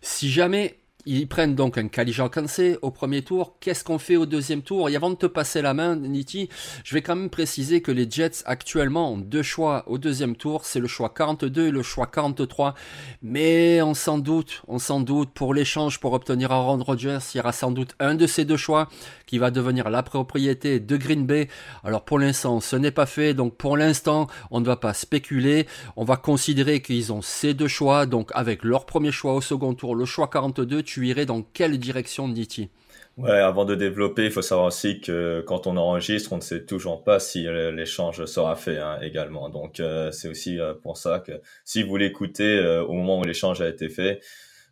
Si 0.00 0.30
jamais 0.30 0.79
ils 1.06 1.26
prennent 1.28 1.54
donc 1.54 1.78
un 1.78 1.88
Kalija 1.88 2.28
Kansé 2.28 2.78
au 2.82 2.90
premier 2.90 3.22
tour. 3.22 3.56
Qu'est-ce 3.60 3.84
qu'on 3.84 3.98
fait 3.98 4.16
au 4.16 4.26
deuxième 4.26 4.62
tour? 4.62 4.88
Et 4.88 4.96
avant 4.96 5.10
de 5.10 5.14
te 5.14 5.26
passer 5.26 5.62
la 5.62 5.74
main, 5.74 5.96
Niti, 5.96 6.48
je 6.84 6.94
vais 6.94 7.02
quand 7.02 7.16
même 7.16 7.30
préciser 7.30 7.80
que 7.80 7.90
les 7.90 8.08
Jets 8.10 8.42
actuellement 8.44 9.12
ont 9.12 9.18
deux 9.18 9.42
choix 9.42 9.84
au 9.86 9.98
deuxième 9.98 10.36
tour. 10.36 10.64
C'est 10.64 10.80
le 10.80 10.88
choix 10.88 11.12
42 11.14 11.68
et 11.68 11.70
le 11.70 11.82
choix 11.82 12.06
43. 12.06 12.74
Mais 13.22 13.80
on 13.82 13.94
s'en 13.94 14.18
doute, 14.18 14.62
on 14.68 14.78
s'en 14.78 15.00
doute, 15.00 15.30
pour 15.30 15.54
l'échange 15.54 16.00
pour 16.00 16.12
obtenir 16.12 16.52
Aaron 16.52 16.82
Rodgers, 16.82 17.18
il 17.34 17.38
y 17.38 17.40
aura 17.40 17.52
sans 17.52 17.70
doute 17.70 17.94
un 17.98 18.14
de 18.14 18.26
ces 18.26 18.44
deux 18.44 18.56
choix 18.56 18.88
qui 19.26 19.38
va 19.38 19.50
devenir 19.50 19.90
la 19.90 20.02
propriété 20.02 20.80
de 20.80 20.96
Green 20.96 21.24
Bay. 21.24 21.48
Alors 21.84 22.04
pour 22.04 22.18
l'instant, 22.18 22.60
ce 22.60 22.76
n'est 22.76 22.90
pas 22.90 23.06
fait. 23.06 23.32
Donc 23.32 23.56
pour 23.56 23.76
l'instant, 23.76 24.26
on 24.50 24.60
ne 24.60 24.66
va 24.66 24.76
pas 24.76 24.92
spéculer. 24.92 25.66
On 25.96 26.04
va 26.04 26.16
considérer 26.16 26.82
qu'ils 26.82 27.12
ont 27.12 27.22
ces 27.22 27.54
deux 27.54 27.68
choix. 27.68 28.06
Donc 28.06 28.30
avec 28.34 28.64
leur 28.64 28.86
premier 28.86 29.12
choix 29.12 29.34
au 29.34 29.40
second 29.40 29.74
tour, 29.74 29.94
le 29.94 30.04
choix 30.04 30.28
42, 30.28 30.82
tu 30.90 31.06
irais 31.06 31.24
dans 31.24 31.42
quelle 31.42 31.78
direction, 31.78 32.26
Niti 32.26 32.68
Ouais, 33.16 33.30
avant 33.30 33.64
de 33.64 33.76
développer, 33.76 34.24
il 34.24 34.30
faut 34.32 34.42
savoir 34.42 34.66
aussi 34.66 35.00
que 35.00 35.44
quand 35.46 35.68
on 35.68 35.76
enregistre, 35.76 36.32
on 36.32 36.36
ne 36.36 36.42
sait 36.42 36.64
toujours 36.64 37.04
pas 37.04 37.20
si 37.20 37.44
l'échange 37.44 38.24
sera 38.24 38.56
fait 38.56 38.78
hein, 38.78 38.98
également. 39.00 39.50
Donc 39.50 39.78
euh, 39.78 40.10
c'est 40.10 40.28
aussi 40.28 40.58
euh, 40.58 40.74
pour 40.74 40.96
ça 40.96 41.20
que 41.20 41.40
si 41.64 41.84
vous 41.84 41.96
l'écoutez 41.96 42.56
euh, 42.56 42.82
au 42.82 42.94
moment 42.94 43.20
où 43.20 43.24
l'échange 43.24 43.60
a 43.60 43.68
été 43.68 43.88
fait, 43.88 44.20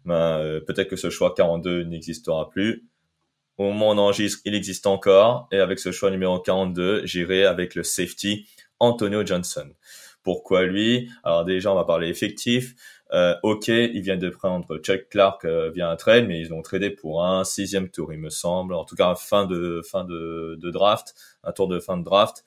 ben, 0.04 0.60
peut-être 0.66 0.88
que 0.88 0.96
ce 0.96 1.08
choix 1.08 1.34
42 1.36 1.84
n'existera 1.84 2.48
plus. 2.48 2.88
Au 3.56 3.64
moment 3.64 3.90
où 3.90 3.92
on 3.92 3.98
enregistre, 3.98 4.40
il 4.44 4.56
existe 4.56 4.86
encore. 4.86 5.48
Et 5.52 5.58
avec 5.58 5.78
ce 5.78 5.92
choix 5.92 6.10
numéro 6.10 6.40
42, 6.40 7.06
j'irai 7.06 7.44
avec 7.44 7.76
le 7.76 7.84
safety 7.84 8.48
Antonio 8.80 9.24
Johnson. 9.24 9.68
Pourquoi 10.22 10.64
lui? 10.64 11.08
Alors 11.24 11.44
déjà, 11.44 11.72
on 11.72 11.74
va 11.74 11.84
parler 11.84 12.08
effectif. 12.08 12.74
Euh, 13.12 13.34
ok, 13.42 13.68
ils 13.68 14.02
viennent 14.02 14.18
de 14.18 14.28
prendre 14.28 14.78
Chuck 14.78 15.08
Clark 15.08 15.44
euh, 15.44 15.70
via 15.70 15.88
un 15.88 15.96
trade, 15.96 16.26
mais 16.26 16.40
ils 16.40 16.48
l'ont 16.48 16.62
tradé 16.62 16.90
pour 16.90 17.24
un 17.24 17.44
sixième 17.44 17.88
tour, 17.88 18.12
il 18.12 18.18
me 18.18 18.30
semble. 18.30 18.74
En 18.74 18.84
tout 18.84 18.96
cas, 18.96 19.14
fin 19.14 19.46
de 19.46 19.80
fin 19.88 20.04
de, 20.04 20.58
draft, 20.70 21.14
un 21.44 21.52
tour 21.52 21.68
de 21.68 21.80
fin 21.80 21.96
de 21.96 22.04
draft. 22.04 22.44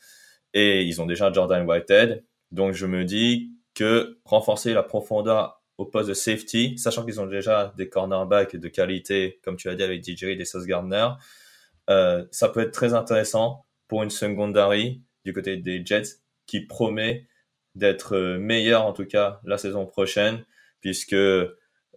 Et 0.54 0.84
ils 0.84 1.02
ont 1.02 1.06
déjà 1.06 1.32
Jordan 1.32 1.66
Whitehead. 1.68 2.24
Donc 2.52 2.74
je 2.74 2.86
me 2.86 3.06
dis 3.06 3.54
que 3.74 4.20
renforcer 4.26 4.74
la 4.74 4.84
profondeur 4.84 5.62
au 5.78 5.86
poste 5.86 6.10
de 6.10 6.14
safety, 6.14 6.78
sachant 6.78 7.04
qu'ils 7.06 7.20
ont 7.20 7.26
déjà 7.26 7.74
des 7.78 7.90
cornerbacks 7.90 8.56
de 8.56 8.68
qualité, 8.68 9.40
comme 9.44 9.56
tu 9.56 9.70
as 9.70 9.76
dit 9.76 9.84
avec 9.84 10.04
DJ 10.04 10.26
et 10.26 10.46
Sauce 10.46 10.66
Gardner, 10.66 11.08
euh, 11.90 12.26
ça 12.32 12.50
peut 12.50 12.60
être 12.60 12.72
très 12.72 12.94
intéressant 12.94 13.66
pour 13.88 14.04
une 14.04 14.10
secondary 14.10 15.02
du 15.26 15.34
côté 15.34 15.58
des 15.58 15.84
Jets 15.84 16.20
qui 16.46 16.62
promet 16.62 17.28
d'être 17.76 18.16
euh, 18.16 18.38
meilleur 18.38 18.86
en 18.86 18.94
tout 18.94 19.06
cas 19.06 19.40
la 19.44 19.58
saison 19.58 19.86
prochaine 19.86 20.44
puisque 20.82 21.16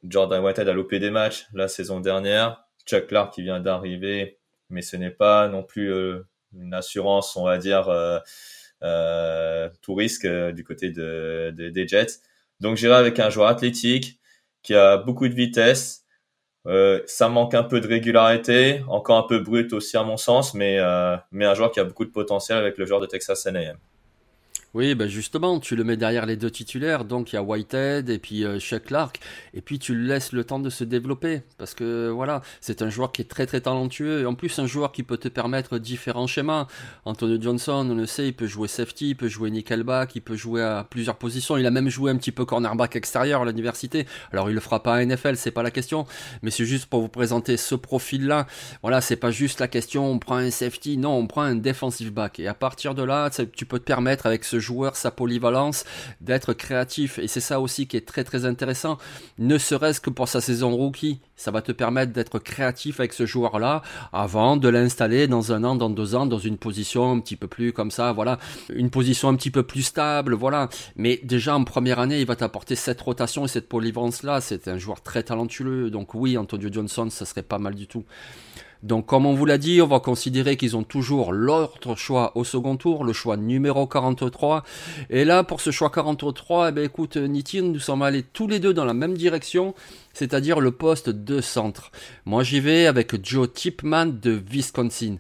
Jordan 0.03 0.43
Whitehead 0.45 0.69
a 0.69 0.73
loupé 0.73 0.99
des 0.99 1.11
matchs 1.11 1.47
la 1.55 1.69
saison 1.69 2.01
dernière, 2.01 2.65
Chuck 2.87 3.07
Clark 3.07 3.33
qui 3.33 3.43
vient 3.43 3.61
d'arriver, 3.61 4.39
mais 4.69 4.83
ce 4.83 4.97
n'est 4.97 5.11
pas 5.11 5.49
non 5.49 5.63
plus 5.63 5.93
euh, 5.93 6.27
une 6.53 6.75
assurance, 6.75 7.37
on 7.37 7.45
va 7.45 7.59
dire, 7.59 7.85
tout 9.81 9.95
risque 9.95 10.27
du 10.27 10.63
côté 10.63 10.91
de, 10.91 11.51
des 11.57 11.89
Jets. 11.89 12.21
Donc 12.61 12.77
j'irai 12.77 12.95
avec 12.95 13.19
un 13.19 13.31
joueur 13.31 13.49
athlétique 13.49 14.21
qui 14.63 14.75
a 14.75 14.99
beaucoup 14.99 15.29
de 15.29 15.35
vitesse, 15.35 16.05
euh, 16.67 17.03
ça 17.07 17.29
manque 17.29 17.55
un 17.55 17.63
peu 17.63 17.81
de 17.81 17.87
régularité, 17.87 18.83
encore 18.89 19.19
un 19.19 19.27
peu 19.29 19.39
brut 19.39 19.73
aussi 19.73 19.97
à 19.97 20.03
mon 20.03 20.17
sens, 20.17 20.55
mais, 20.55 20.79
euh, 20.79 21.17
mais 21.31 21.45
un 21.45 21.55
joueur 21.55 21.71
qui 21.71 21.81
a 21.81 21.85
beaucoup 21.85 22.07
de 22.07 22.11
potentiel 22.11 22.57
avec 22.57 22.79
le 22.79 22.87
joueur 22.87 23.01
de 23.01 23.07
Texas 23.07 23.47
A&M. 23.47 23.77
Oui, 24.75 24.97
ben 24.97 25.07
justement, 25.07 25.61
tu 25.61 25.77
le 25.77 25.85
mets 25.85 25.97
derrière 25.97 26.27
les 26.27 26.35
deux 26.35 26.51
titulaires, 26.51 27.05
donc 27.05 27.33
il 27.33 27.37
y 27.37 27.39
a 27.39 27.45
Whitehead 27.45 28.11
et 28.11 28.19
puis 28.19 28.45
euh, 28.45 28.59
Clark, 28.85 29.21
et 29.55 29.61
puis 29.61 29.79
tu 29.79 29.95
le 29.95 30.03
laisses 30.03 30.33
le 30.33 30.43
temps 30.43 30.59
de 30.59 30.69
se 30.69 30.83
développer, 30.83 31.43
parce 31.59 31.75
que 31.75 32.09
voilà, 32.09 32.43
c'est 32.61 32.83
un 32.83 32.91
joueur 32.91 33.13
qui 33.13 33.23
est 33.23 33.27
très 33.27 33.47
très 33.47 33.61
talentueux, 33.61 34.23
et 34.23 34.27
en 34.27 34.35
plus 34.35 34.59
un 34.59 34.67
joueur 34.67 34.91
qui 34.91 35.05
peut 35.05 35.17
te 35.17 35.29
permettre 35.29 35.79
différents 35.79 36.27
schémas. 36.27 36.67
Antonio 37.05 37.41
Johnson, 37.41 37.87
on 37.89 37.95
le 37.95 38.07
sait, 38.07 38.27
il 38.27 38.33
peut 38.33 38.49
jouer 38.49 38.67
safety, 38.67 39.11
il 39.11 39.15
peut 39.15 39.29
jouer 39.29 39.53
nickelback, 39.53 40.17
il 40.17 40.23
peut 40.23 40.35
jouer 40.35 40.63
à 40.63 40.85
plusieurs 40.91 41.19
positions, 41.19 41.57
il 41.57 41.67
a 41.67 41.71
même 41.71 41.89
joué 41.89 42.11
un 42.11 42.17
petit 42.17 42.33
peu 42.33 42.45
cornerback 42.45 42.97
extérieur 42.97 43.43
à 43.43 43.45
l'université, 43.45 44.07
alors 44.33 44.51
il 44.51 44.55
le 44.55 44.61
fera 44.61 44.83
pas 44.83 44.97
à 44.97 45.05
NFL, 45.05 45.37
c'est 45.37 45.53
pas 45.53 45.63
la 45.63 45.71
question, 45.71 46.05
mais 46.43 46.51
c'est 46.51 46.65
juste 46.65 46.87
pour 46.87 47.01
vous 47.01 47.09
présenter 47.09 47.57
ce 47.57 47.77
profil-là, 47.77 48.49
voilà, 48.83 49.01
c'est 49.01 49.15
pas 49.15 49.31
juste 49.31 49.61
la 49.61 49.69
question, 49.69 50.11
on 50.11 50.19
prend 50.19 50.35
un 50.35 50.51
safety, 50.51 50.99
non, 50.99 51.17
on 51.17 51.29
prend 51.29 51.43
un 51.43 51.55
defensive 51.55 52.13
back, 52.13 52.41
et 52.41 52.49
à 52.49 52.55
partir 52.55 52.97
de 52.97 53.05
là, 53.05 53.31
tu 53.31 53.67
peux 53.67 53.79
te 53.79 53.85
permettre 53.85 54.27
avec 54.27 54.43
ce 54.43 54.64
joueur, 54.65 54.97
sa 54.97 55.11
polyvalence, 55.11 55.85
d'être 56.21 56.53
créatif. 56.55 57.19
Et 57.19 57.29
c'est 57.29 57.41
ça 57.41 57.61
aussi 57.61 57.87
qui 57.87 57.97
est 57.97 58.07
très 58.07 58.25
très 58.25 58.47
intéressant, 58.47 58.99
ne 59.39 59.59
serait-ce 59.59 60.01
que 60.01 60.11
pour 60.11 60.29
sa 60.29 60.41
saison 60.41 60.75
rookie. 60.75 61.21
Ça 61.37 61.51
va 61.51 61.63
te 61.63 61.73
permettre 61.73 62.13
d'être 62.13 62.39
créatif 62.39 63.01
avec 63.01 63.13
ce 63.13 63.27
joueur-là 63.27 63.83
avant 64.13 64.57
de 64.57 64.69
l'installer 64.69 65.27
dans 65.27 65.53
un 65.53 65.65
an, 65.65 65.75
dans 65.75 65.91
deux 65.91 66.15
ans, 66.15 66.27
dans 66.27 66.39
une 66.39 66.59
position 66.59 67.13
un 67.13 67.21
petit 67.21 67.37
peu 67.37 67.49
plus 67.49 67.73
comme 67.73 67.91
ça, 67.91 68.13
voilà, 68.13 68.39
une 68.73 68.91
position 68.91 69.29
un 69.29 69.35
petit 69.35 69.51
peu 69.51 69.65
plus 69.65 69.83
stable, 69.83 70.35
voilà. 70.35 70.69
Mais 70.97 71.21
déjà 71.25 71.57
en 71.57 71.65
première 71.65 71.99
année, 71.99 72.21
il 72.21 72.27
va 72.27 72.37
t'apporter 72.37 72.77
cette 72.77 73.01
rotation 73.01 73.45
et 73.45 73.49
cette 73.49 73.69
polyvalence-là. 73.69 74.41
C'est 74.41 74.69
un 74.69 74.79
joueur 74.79 75.03
très 75.03 75.23
talentueux. 75.25 75.91
Donc 75.91 76.15
oui, 76.15 76.39
Antonio 76.39 76.69
Johnson, 76.73 77.09
ça 77.11 77.27
serait 77.27 77.43
pas 77.43 77.59
mal 77.59 77.75
du 77.75 77.87
tout. 77.87 78.05
Donc 78.85 79.07
comme 79.07 79.25
on 79.25 79.33
vous 79.33 79.47
l'a 79.47 79.57
dit, 79.57 79.81
on 79.81 79.87
va 79.87 79.99
considérer 79.99 80.59
qu'ils 80.59 80.77
ont 80.77 80.83
toujours 80.83 81.33
l'autre 81.33 81.97
choix 81.97 82.33
au 82.37 82.45
second 82.45 82.77
tour, 82.77 83.03
le 83.03 83.15
choix 83.15 83.39
numéro 83.39 83.87
43. 83.87 84.63
Et 85.09 85.25
là, 85.25 85.43
pour 85.43 85.63
ce 85.63 85.71
choix 85.71 85.89
43, 85.89 86.69
eh 86.69 86.73
ben, 86.73 86.85
écoute, 86.85 87.17
Niti, 87.17 87.63
nous 87.63 87.79
sommes 87.79 88.03
allés 88.03 88.23
tous 88.23 88.47
les 88.47 88.61
deux 88.61 88.75
dans 88.75 88.85
la 88.85 88.93
même 88.93 89.15
direction, 89.15 89.75
c'est-à-dire 90.13 90.61
le 90.61 90.71
poste 90.71 91.09
de 91.09 91.41
centre. 91.41 91.93
Moi, 92.27 92.43
j'y 92.43 92.61
vais 92.61 92.85
avec 92.85 93.25
Joe 93.25 93.51
Tipman 93.51 94.05
de 94.05 94.43
Wisconsin. 94.51 95.17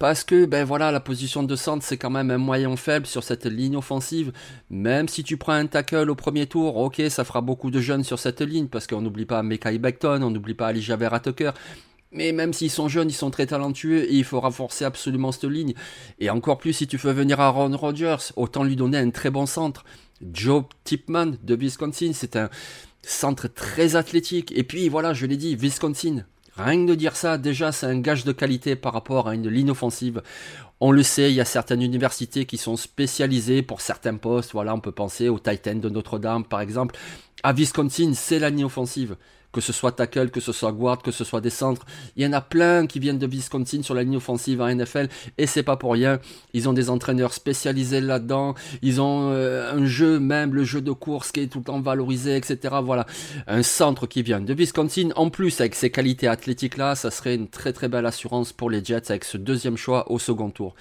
Parce 0.00 0.24
que, 0.24 0.44
ben 0.44 0.64
voilà, 0.64 0.90
la 0.90 1.00
position 1.00 1.44
de 1.44 1.56
centre, 1.56 1.84
c'est 1.84 1.96
quand 1.96 2.10
même 2.10 2.32
un 2.32 2.38
moyen 2.38 2.74
faible 2.76 3.06
sur 3.06 3.22
cette 3.22 3.46
ligne 3.46 3.76
offensive. 3.76 4.32
Même 4.68 5.08
si 5.08 5.22
tu 5.22 5.36
prends 5.36 5.52
un 5.52 5.66
tackle 5.66 6.10
au 6.10 6.16
premier 6.16 6.46
tour, 6.46 6.76
ok, 6.76 7.00
ça 7.08 7.24
fera 7.24 7.40
beaucoup 7.40 7.70
de 7.70 7.80
jeunes 7.80 8.04
sur 8.04 8.18
cette 8.18 8.40
ligne, 8.42 8.66
parce 8.66 8.88
qu'on 8.88 9.00
n'oublie 9.00 9.26
pas 9.26 9.42
Mekai 9.44 9.78
Beckton, 9.78 10.22
on 10.22 10.30
n'oublie 10.30 10.54
pas 10.54 10.66
Ali 10.66 10.80
Vera 10.80 11.20
Tucker. 11.20 11.52
Mais 12.16 12.32
même 12.32 12.54
s'ils 12.54 12.70
sont 12.70 12.88
jeunes, 12.88 13.10
ils 13.10 13.14
sont 13.14 13.30
très 13.30 13.46
talentueux 13.46 14.04
et 14.04 14.14
il 14.14 14.24
faut 14.24 14.40
renforcer 14.40 14.86
absolument 14.86 15.32
cette 15.32 15.44
ligne. 15.44 15.74
Et 16.18 16.30
encore 16.30 16.56
plus 16.56 16.72
si 16.72 16.86
tu 16.86 16.96
fais 16.96 17.12
venir 17.12 17.40
Aaron 17.40 17.76
Rodgers, 17.76 18.32
autant 18.36 18.64
lui 18.64 18.74
donner 18.74 18.96
un 18.96 19.10
très 19.10 19.28
bon 19.30 19.44
centre. 19.44 19.84
Joe 20.32 20.64
Tipman 20.84 21.32
de 21.42 21.54
Wisconsin, 21.54 22.12
c'est 22.14 22.36
un 22.36 22.48
centre 23.02 23.48
très 23.48 23.96
athlétique. 23.96 24.50
Et 24.56 24.62
puis 24.62 24.88
voilà, 24.88 25.12
je 25.12 25.26
l'ai 25.26 25.36
dit, 25.36 25.54
Wisconsin. 25.56 26.24
Rien 26.56 26.86
que 26.86 26.90
de 26.90 26.94
dire 26.94 27.16
ça, 27.16 27.36
déjà 27.36 27.70
c'est 27.70 27.84
un 27.84 28.00
gage 28.00 28.24
de 28.24 28.32
qualité 28.32 28.76
par 28.76 28.94
rapport 28.94 29.28
à 29.28 29.34
une 29.34 29.50
ligne 29.50 29.70
offensive. 29.70 30.22
On 30.80 30.92
le 30.92 31.02
sait, 31.02 31.30
il 31.30 31.34
y 31.34 31.40
a 31.42 31.44
certaines 31.44 31.82
universités 31.82 32.46
qui 32.46 32.56
sont 32.56 32.78
spécialisées 32.78 33.60
pour 33.60 33.82
certains 33.82 34.16
postes. 34.16 34.52
Voilà, 34.52 34.74
on 34.74 34.80
peut 34.80 34.90
penser 34.90 35.28
au 35.28 35.38
Titan 35.38 35.74
de 35.74 35.90
Notre-Dame 35.90 36.44
par 36.44 36.62
exemple. 36.62 36.96
À 37.42 37.52
Wisconsin, 37.52 38.12
c'est 38.14 38.38
la 38.38 38.48
ligne 38.48 38.64
offensive 38.64 39.16
que 39.56 39.62
ce 39.62 39.72
soit 39.72 39.92
tackle, 39.92 40.28
que 40.28 40.40
ce 40.40 40.52
soit 40.52 40.70
guard, 40.70 41.00
que 41.00 41.10
ce 41.10 41.24
soit 41.24 41.40
des 41.40 41.48
centres. 41.48 41.86
Il 42.14 42.22
y 42.22 42.26
en 42.26 42.34
a 42.34 42.42
plein 42.42 42.86
qui 42.86 42.98
viennent 42.98 43.18
de 43.18 43.26
Wisconsin 43.26 43.82
sur 43.82 43.94
la 43.94 44.02
ligne 44.02 44.18
offensive 44.18 44.60
en 44.60 44.68
NFL 44.68 45.08
et 45.38 45.46
c'est 45.46 45.62
pas 45.62 45.78
pour 45.78 45.94
rien. 45.94 46.20
Ils 46.52 46.68
ont 46.68 46.74
des 46.74 46.90
entraîneurs 46.90 47.32
spécialisés 47.32 48.02
là-dedans. 48.02 48.54
Ils 48.82 49.00
ont 49.00 49.30
euh, 49.32 49.72
un 49.74 49.86
jeu, 49.86 50.20
même 50.20 50.52
le 50.52 50.64
jeu 50.64 50.82
de 50.82 50.92
course 50.92 51.32
qui 51.32 51.40
est 51.40 51.46
tout 51.46 51.60
le 51.60 51.64
temps 51.64 51.80
valorisé, 51.80 52.36
etc. 52.36 52.76
Voilà. 52.82 53.06
Un 53.46 53.62
centre 53.62 54.06
qui 54.06 54.22
vient 54.22 54.42
de 54.42 54.52
Wisconsin. 54.52 55.08
En 55.16 55.30
plus, 55.30 55.58
avec 55.62 55.74
ces 55.74 55.88
qualités 55.88 56.28
athlétiques 56.28 56.76
là, 56.76 56.94
ça 56.94 57.10
serait 57.10 57.34
une 57.34 57.48
très 57.48 57.72
très 57.72 57.88
belle 57.88 58.04
assurance 58.04 58.52
pour 58.52 58.68
les 58.68 58.84
Jets 58.84 59.10
avec 59.10 59.24
ce 59.24 59.38
deuxième 59.38 59.78
choix 59.78 60.12
au 60.12 60.18
second 60.18 60.50
tour. 60.50 60.74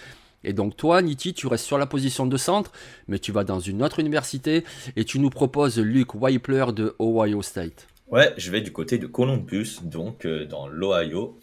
Et 0.43 0.51
donc 0.51 0.75
toi, 0.75 1.01
Niti, 1.01 1.33
tu 1.33 1.47
restes 1.47 1.65
sur 1.65 1.77
la 1.77 1.85
position 1.85 2.27
de 2.27 2.35
centre, 2.35 2.73
mais 3.07 3.19
tu 3.19 3.31
vas 3.31 3.45
dans 3.45 3.61
une 3.61 3.81
autre 3.81 3.99
université 3.99 4.65
et 4.97 5.05
tu 5.05 5.19
nous 5.19 5.29
proposes 5.29 5.79
Luke 5.79 6.13
Weipler 6.13 6.65
de 6.73 6.93
Ohio 6.99 7.41
State. 7.41 7.87
Ouais, 8.07 8.35
je 8.37 8.51
vais 8.51 8.61
du 8.61 8.71
côté 8.71 8.99
de 8.99 9.07
Columbus, 9.07 9.79
donc 9.81 10.27
euh, 10.27 10.45
dans 10.45 10.67
l'Ohio, 10.67 11.39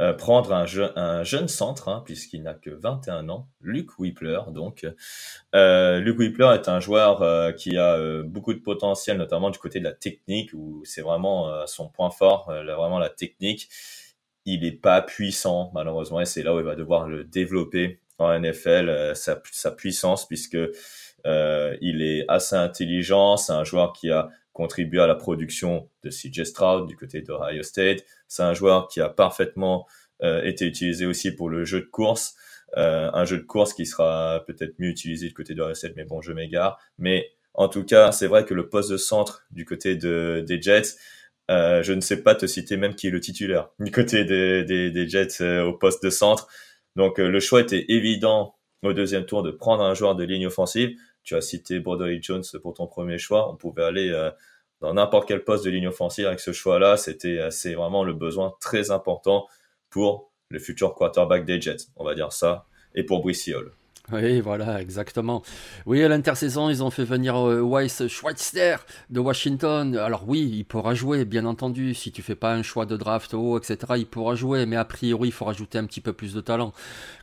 euh, 0.00 0.14
prendre 0.14 0.50
un, 0.54 0.64
un, 0.96 1.24
jeune 1.24 1.46
centre, 1.46 1.88
hein, 1.88 2.02
puisqu'il 2.06 2.42
n'a 2.42 2.54
que 2.54 2.70
21 2.70 3.28
ans, 3.28 3.50
Luke 3.60 3.98
Whippler. 3.98 4.40
Donc, 4.50 4.86
euh, 5.54 6.00
Luke 6.00 6.18
Whippler 6.18 6.52
est 6.54 6.68
un 6.70 6.80
joueur 6.80 7.20
euh, 7.20 7.52
qui 7.52 7.76
a 7.76 8.22
beaucoup 8.22 8.54
de 8.54 8.60
potentiel, 8.60 9.18
notamment 9.18 9.50
du 9.50 9.58
côté 9.58 9.78
de 9.78 9.84
la 9.84 9.92
technique, 9.92 10.54
où 10.54 10.82
c'est 10.86 11.02
vraiment 11.02 11.66
son 11.66 11.90
point 11.90 12.10
fort, 12.10 12.46
vraiment 12.46 12.98
la 12.98 13.10
technique. 13.10 13.68
Il 14.46 14.62
n'est 14.62 14.72
pas 14.72 15.02
puissant, 15.02 15.70
malheureusement, 15.74 16.22
et 16.22 16.26
c'est 16.26 16.42
là 16.42 16.54
où 16.54 16.58
il 16.60 16.64
va 16.64 16.76
devoir 16.76 17.08
le 17.08 17.24
développer 17.24 18.00
en 18.18 18.38
NFL, 18.40 19.14
sa, 19.14 19.42
sa, 19.52 19.70
puissance, 19.70 20.26
puisque 20.26 20.56
il 21.26 22.02
est 22.02 22.24
assez 22.28 22.56
intelligent, 22.56 23.36
c'est 23.36 23.52
un 23.52 23.64
joueur 23.64 23.92
qui 23.92 24.10
a 24.10 24.30
contribué 24.56 25.00
à 25.00 25.06
la 25.06 25.14
production 25.14 25.88
de 26.02 26.08
CJ 26.08 26.44
Stroud 26.44 26.88
du 26.88 26.96
côté 26.96 27.20
d'Ohio 27.20 27.62
State. 27.62 28.04
C'est 28.26 28.42
un 28.42 28.54
joueur 28.54 28.88
qui 28.88 29.02
a 29.02 29.10
parfaitement 29.10 29.86
euh, 30.22 30.42
été 30.42 30.64
utilisé 30.64 31.04
aussi 31.04 31.30
pour 31.30 31.50
le 31.50 31.64
jeu 31.64 31.80
de 31.80 31.86
course. 31.86 32.34
Euh, 32.78 33.10
un 33.12 33.24
jeu 33.26 33.36
de 33.36 33.42
course 33.42 33.74
qui 33.74 33.84
sera 33.84 34.42
peut-être 34.46 34.74
mieux 34.78 34.88
utilisé 34.88 35.28
du 35.28 35.34
côté 35.34 35.54
d'Ohio 35.54 35.74
State, 35.74 35.92
mais 35.94 36.04
bon, 36.04 36.22
je 36.22 36.32
m'égare. 36.32 36.80
Mais 36.98 37.30
en 37.52 37.68
tout 37.68 37.84
cas, 37.84 38.12
c'est 38.12 38.26
vrai 38.26 38.46
que 38.46 38.54
le 38.54 38.70
poste 38.70 38.90
de 38.90 38.96
centre 38.96 39.44
du 39.50 39.66
côté 39.66 39.94
de, 39.94 40.42
des 40.46 40.60
Jets, 40.60 40.96
euh, 41.50 41.82
je 41.82 41.92
ne 41.92 42.00
sais 42.00 42.22
pas 42.22 42.34
te 42.34 42.46
citer 42.46 42.76
même 42.76 42.94
qui 42.94 43.08
est 43.08 43.10
le 43.10 43.20
titulaire 43.20 43.68
du 43.78 43.90
côté 43.92 44.24
des, 44.24 44.64
des, 44.64 44.90
des 44.90 45.08
Jets 45.08 45.42
euh, 45.42 45.64
au 45.64 45.74
poste 45.74 46.02
de 46.02 46.10
centre. 46.10 46.48
Donc 46.96 47.20
euh, 47.20 47.28
le 47.28 47.40
choix 47.40 47.60
était 47.60 47.84
évident 47.88 48.56
au 48.82 48.92
deuxième 48.92 49.26
tour 49.26 49.42
de 49.42 49.50
prendre 49.50 49.82
un 49.82 49.94
joueur 49.94 50.16
de 50.16 50.24
ligne 50.24 50.46
offensive 50.46 50.96
tu 51.26 51.34
as 51.34 51.42
cité 51.42 51.80
Broderick 51.80 52.22
Jones 52.22 52.44
pour 52.62 52.72
ton 52.72 52.86
premier 52.86 53.18
choix. 53.18 53.50
On 53.50 53.56
pouvait 53.56 53.82
aller 53.82 54.10
euh, 54.10 54.30
dans 54.80 54.94
n'importe 54.94 55.28
quel 55.28 55.44
poste 55.44 55.64
de 55.64 55.70
ligne 55.70 55.88
offensive 55.88 56.26
avec 56.26 56.40
ce 56.40 56.52
choix-là. 56.52 56.96
C'était 56.96 57.38
euh, 57.38 57.50
c'est 57.50 57.74
vraiment 57.74 58.04
le 58.04 58.14
besoin 58.14 58.54
très 58.60 58.90
important 58.92 59.46
pour 59.90 60.30
le 60.48 60.60
futur 60.60 60.94
quarterback 60.94 61.44
des 61.44 61.60
Jets, 61.60 61.88
on 61.96 62.04
va 62.04 62.14
dire 62.14 62.32
ça, 62.32 62.66
et 62.94 63.02
pour 63.02 63.20
Brice 63.20 63.50
oui, 64.12 64.40
voilà, 64.40 64.80
exactement. 64.80 65.42
Oui, 65.84 66.00
à 66.02 66.08
l'intersaison, 66.08 66.70
ils 66.70 66.84
ont 66.84 66.90
fait 66.90 67.04
venir 67.04 67.36
euh, 67.36 67.60
Weiss 67.60 68.06
Schweitzer 68.06 68.76
de 69.10 69.18
Washington. 69.18 69.96
Alors 69.96 70.28
oui, 70.28 70.48
il 70.58 70.64
pourra 70.64 70.94
jouer, 70.94 71.24
bien 71.24 71.44
entendu. 71.44 71.92
Si 71.92 72.12
tu 72.12 72.22
fais 72.22 72.36
pas 72.36 72.54
un 72.54 72.62
choix 72.62 72.86
de 72.86 72.96
draft 72.96 73.34
haut, 73.34 73.58
etc., 73.58 73.78
il 73.96 74.06
pourra 74.06 74.36
jouer. 74.36 74.64
Mais 74.64 74.76
a 74.76 74.84
priori, 74.84 75.28
il 75.28 75.32
faut 75.32 75.44
rajouter 75.44 75.78
un 75.78 75.86
petit 75.86 76.00
peu 76.00 76.12
plus 76.12 76.34
de 76.34 76.40
talent. 76.40 76.72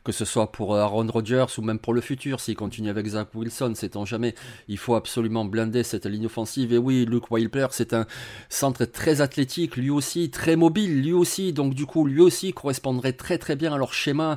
Que 0.04 0.12
ce 0.12 0.26
soit 0.26 0.52
pour 0.52 0.74
euh, 0.74 0.80
Aaron 0.80 1.06
Rodgers 1.06 1.46
ou 1.56 1.62
même 1.62 1.78
pour 1.78 1.94
le 1.94 2.02
futur. 2.02 2.38
S'il 2.40 2.54
continue 2.54 2.90
avec 2.90 3.06
Zach 3.06 3.28
Wilson, 3.34 3.72
sait-on 3.74 4.04
jamais. 4.04 4.34
Il 4.68 4.76
faut 4.76 4.94
absolument 4.94 5.46
blinder 5.46 5.84
cette 5.84 6.04
ligne 6.04 6.26
offensive. 6.26 6.74
Et 6.74 6.78
oui, 6.78 7.06
Luke 7.06 7.30
Wilper, 7.30 7.68
c'est 7.70 7.94
un 7.94 8.04
centre 8.50 8.84
très 8.84 9.22
athlétique, 9.22 9.76
lui 9.76 9.88
aussi, 9.88 10.30
très 10.30 10.54
mobile, 10.54 11.00
lui 11.00 11.14
aussi. 11.14 11.54
Donc 11.54 11.72
du 11.72 11.86
coup, 11.86 12.06
lui 12.06 12.20
aussi 12.20 12.52
correspondrait 12.52 13.14
très 13.14 13.38
très 13.38 13.56
bien 13.56 13.72
à 13.72 13.78
leur 13.78 13.94
schéma 13.94 14.36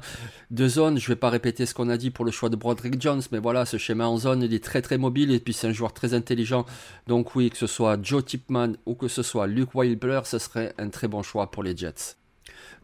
de 0.52 0.68
zone. 0.70 0.98
Je 0.98 1.10
vais 1.10 1.18
pas 1.18 1.30
répéter 1.30 1.66
ce 1.66 1.74
qu'on 1.74 1.90
a 1.90 1.98
dit 1.98 2.10
pour 2.10 2.24
le 2.24 2.32
choix 2.38 2.50
de 2.50 2.56
Broderick 2.56 3.02
Jones, 3.02 3.22
mais 3.32 3.40
voilà, 3.40 3.66
ce 3.66 3.78
schéma 3.78 4.08
en 4.08 4.18
zone, 4.18 4.44
il 4.44 4.54
est 4.54 4.64
très 4.64 4.82
très 4.82 4.98
mobile 4.98 5.32
et 5.32 5.40
puis 5.40 5.54
c'est 5.54 5.68
un 5.68 5.72
joueur 5.72 5.94
très 5.94 6.14
intelligent. 6.14 6.66
Donc 7.08 7.36
oui, 7.36 7.50
que 7.50 7.58
ce 7.58 7.68
soit 7.68 7.98
Joe 8.02 8.24
Tipman 8.24 8.74
ou 8.86 8.94
que 8.94 9.08
ce 9.08 9.24
soit 9.24 9.48
Luke 9.48 9.74
Wilder, 9.74 10.22
ce 10.26 10.38
serait 10.38 10.74
un 10.78 10.90
très 10.90 11.08
bon 11.08 11.24
choix 11.24 11.50
pour 11.50 11.64
les 11.64 11.76
Jets. 11.76 12.16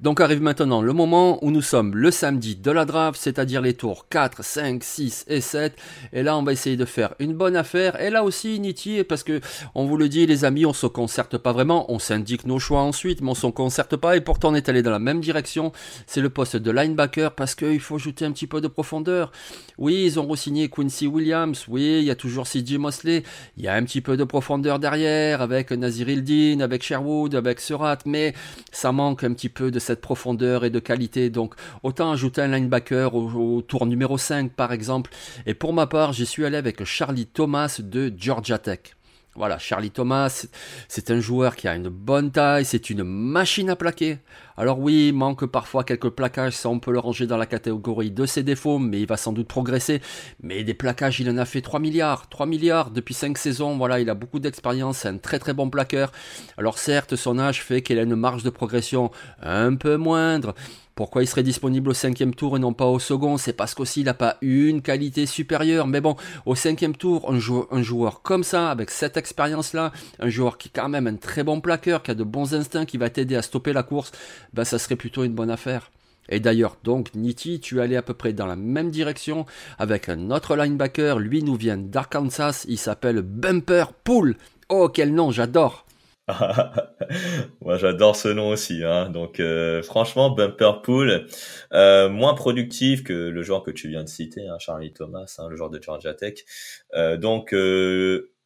Donc 0.03 0.19
arrive 0.19 0.41
maintenant 0.41 0.81
le 0.81 0.91
moment 0.91 1.41
où 1.45 1.49
nous 1.49 1.61
sommes 1.61 1.95
le 1.95 2.11
samedi 2.11 2.57
de 2.57 2.71
la 2.71 2.83
draft, 2.83 3.17
c'est-à-dire 3.17 3.61
les 3.61 3.73
tours 3.73 4.09
4, 4.09 4.43
5, 4.43 4.83
6 4.83 5.23
et 5.29 5.39
7. 5.39 5.77
Et 6.11 6.23
là, 6.23 6.37
on 6.37 6.43
va 6.43 6.51
essayer 6.51 6.75
de 6.75 6.83
faire 6.83 7.15
une 7.19 7.33
bonne 7.33 7.55
affaire. 7.55 8.01
Et 8.01 8.09
là 8.09 8.25
aussi, 8.25 8.59
Niti, 8.59 9.05
parce 9.05 9.23
que 9.23 9.39
on 9.75 9.85
vous 9.85 9.95
le 9.95 10.09
dit, 10.09 10.25
les 10.25 10.43
amis, 10.43 10.65
on 10.65 10.73
se 10.73 10.87
concerte 10.87 11.37
pas 11.37 11.53
vraiment. 11.53 11.89
On 11.89 11.99
s'indique 11.99 12.45
nos 12.45 12.59
choix 12.59 12.81
ensuite, 12.81 13.21
mais 13.21 13.29
on 13.29 13.33
se 13.33 13.47
concerte 13.47 13.95
pas. 13.95 14.17
Et 14.17 14.19
pourtant, 14.19 14.51
on 14.51 14.55
est 14.55 14.67
allé 14.67 14.81
dans 14.81 14.91
la 14.91 14.99
même 14.99 15.21
direction. 15.21 15.71
C'est 16.05 16.19
le 16.19 16.29
poste 16.29 16.57
de 16.57 16.69
linebacker 16.69 17.31
parce 17.31 17.55
qu'il 17.55 17.79
faut 17.79 17.95
ajouter 17.95 18.25
un 18.25 18.33
petit 18.33 18.47
peu 18.47 18.59
de 18.59 18.67
profondeur. 18.67 19.31
Oui, 19.77 20.03
ils 20.05 20.19
ont 20.19 20.27
re-signé 20.27 20.67
Quincy 20.67 21.07
Williams. 21.07 21.63
Oui, 21.69 21.99
il 21.99 22.03
y 22.03 22.11
a 22.11 22.15
toujours 22.15 22.45
CJ 22.45 22.73
Mosley. 22.73 23.23
Il 23.55 23.63
y 23.63 23.69
a 23.69 23.73
un 23.75 23.83
petit 23.83 24.01
peu 24.01 24.17
de 24.17 24.25
profondeur 24.25 24.79
derrière 24.79 25.41
avec 25.41 25.71
Nazir 25.71 26.09
Hildin, 26.09 26.59
avec 26.59 26.83
Sherwood, 26.83 27.35
avec 27.35 27.61
Surat. 27.61 27.99
Mais 28.05 28.33
ça 28.73 28.91
manque 28.91 29.23
un 29.23 29.31
petit 29.31 29.47
peu 29.47 29.71
de 29.71 29.79
cette 29.79 29.92
cette 29.93 30.01
profondeur 30.01 30.65
et 30.65 30.71
de 30.71 30.79
qualité. 30.79 31.29
Donc 31.29 31.53
autant 31.83 32.11
ajouter 32.11 32.41
un 32.41 32.47
linebacker 32.47 33.13
au, 33.13 33.61
tour 33.61 33.85
numéro 33.85 34.17
5 34.17 34.51
par 34.51 34.73
exemple. 34.73 35.11
Et 35.45 35.53
pour 35.53 35.71
ma 35.71 35.85
part, 35.85 36.13
j'y 36.13 36.25
suis 36.25 36.45
allé 36.45 36.57
avec 36.57 36.83
Charlie 36.83 37.27
Thomas 37.27 37.79
de 37.79 38.11
Georgia 38.17 38.57
Tech. 38.57 38.95
Voilà, 39.35 39.57
Charlie 39.57 39.89
Thomas, 39.89 40.45
c'est 40.87 41.09
un 41.09 41.19
joueur 41.19 41.55
qui 41.55 41.67
a 41.67 41.75
une 41.75 41.89
bonne 41.89 42.31
taille, 42.31 42.65
c'est 42.65 42.91
une 42.91 43.03
machine 43.03 43.71
à 43.71 43.75
plaquer. 43.75 44.19
Alors 44.57 44.77
oui, 44.77 45.07
il 45.07 45.13
manque 45.13 45.47
parfois 45.47 45.83
quelques 45.83 46.11
plaquages, 46.11 46.53
ça 46.53 46.69
on 46.69 46.77
peut 46.77 46.91
le 46.91 46.99
ranger 46.99 47.25
dans 47.25 47.37
la 47.37 47.47
catégorie 47.47 48.11
de 48.11 48.27
ses 48.27 48.43
défauts, 48.43 48.77
mais 48.77 49.01
il 49.01 49.07
va 49.07 49.17
sans 49.17 49.33
doute 49.33 49.47
progresser. 49.47 50.03
Mais 50.43 50.63
des 50.63 50.75
plaquages, 50.75 51.19
il 51.19 51.29
en 51.31 51.37
a 51.37 51.45
fait 51.45 51.61
3 51.61 51.79
milliards, 51.79 52.29
3 52.29 52.45
milliards 52.45 52.91
depuis 52.91 53.15
5 53.15 53.35
saisons, 53.39 53.75
voilà, 53.75 53.99
il 53.99 54.09
a 54.11 54.13
beaucoup 54.13 54.39
d'expérience, 54.39 54.99
c'est 54.99 55.07
un 55.07 55.17
très 55.17 55.39
très 55.39 55.53
bon 55.53 55.67
plaqueur. 55.67 56.11
Alors 56.59 56.77
certes, 56.77 57.15
son 57.15 57.39
âge 57.39 57.63
fait 57.63 57.81
qu'il 57.81 57.97
a 57.97 58.03
une 58.03 58.15
marge 58.15 58.43
de 58.43 58.51
progression 58.51 59.09
un 59.41 59.73
peu 59.73 59.97
moindre, 59.97 60.53
pourquoi 60.95 61.23
il 61.23 61.27
serait 61.27 61.43
disponible 61.43 61.89
au 61.89 61.93
cinquième 61.93 62.35
tour 62.35 62.55
et 62.55 62.59
non 62.59 62.73
pas 62.73 62.85
au 62.85 62.99
second? 62.99 63.37
C'est 63.37 63.53
parce 63.53 63.73
qu'aussi 63.73 64.01
il 64.01 64.05
n'a 64.05 64.13
pas 64.13 64.37
une 64.41 64.81
qualité 64.81 65.25
supérieure. 65.25 65.87
Mais 65.87 66.01
bon, 66.01 66.15
au 66.45 66.55
cinquième 66.55 66.95
tour, 66.95 67.31
un 67.31 67.81
joueur, 67.81 68.21
comme 68.21 68.43
ça, 68.43 68.69
avec 68.69 68.91
cette 68.91 69.17
expérience-là, 69.17 69.91
un 70.19 70.29
joueur 70.29 70.57
qui 70.57 70.67
est 70.67 70.71
quand 70.73 70.89
même 70.89 71.07
un 71.07 71.15
très 71.15 71.43
bon 71.43 71.61
plaqueur, 71.61 72.03
qui 72.03 72.11
a 72.11 72.15
de 72.15 72.23
bons 72.23 72.53
instincts, 72.53 72.85
qui 72.85 72.97
va 72.97 73.09
t'aider 73.09 73.35
à 73.35 73.41
stopper 73.41 73.73
la 73.73 73.83
course, 73.83 74.11
ben 74.53 74.63
ça 74.63 74.77
serait 74.77 74.95
plutôt 74.95 75.23
une 75.23 75.33
bonne 75.33 75.49
affaire. 75.49 75.89
Et 76.29 76.39
d'ailleurs, 76.39 76.77
donc, 76.83 77.13
Nitti, 77.15 77.59
tu 77.59 77.81
allé 77.81 77.95
à 77.97 78.01
peu 78.01 78.13
près 78.13 78.31
dans 78.31 78.45
la 78.45 78.55
même 78.55 78.91
direction 78.91 79.45
avec 79.77 80.07
un 80.09 80.31
autre 80.31 80.55
linebacker. 80.55 81.19
Lui 81.19 81.43
nous 81.43 81.55
vient 81.55 81.77
d'Arkansas. 81.77 82.65
Il 82.69 82.77
s'appelle 82.77 83.21
Bumper 83.21 83.85
Pool. 84.03 84.37
Oh, 84.69 84.87
quel 84.87 85.13
nom, 85.13 85.31
j'adore. 85.31 85.85
Moi, 87.61 87.77
j'adore 87.77 88.15
ce 88.15 88.29
nom 88.29 88.49
aussi. 88.49 88.83
Hein. 88.83 89.09
Donc, 89.09 89.39
euh, 89.39 89.83
franchement, 89.83 90.29
Bumper 90.29 90.81
Pool, 90.81 91.27
euh, 91.73 92.09
moins 92.09 92.33
productif 92.33 93.03
que 93.03 93.13
le 93.13 93.43
joueur 93.43 93.63
que 93.63 93.71
tu 93.71 93.89
viens 93.89 94.03
de 94.03 94.09
citer, 94.09 94.47
hein, 94.47 94.57
Charlie 94.57 94.93
Thomas, 94.93 95.35
hein, 95.39 95.49
le 95.49 95.57
joueur 95.57 95.69
de 95.69 95.81
Georgia 95.81 96.13
Tech. 96.13 96.45
Euh, 96.93 97.17
donc, 97.17 97.53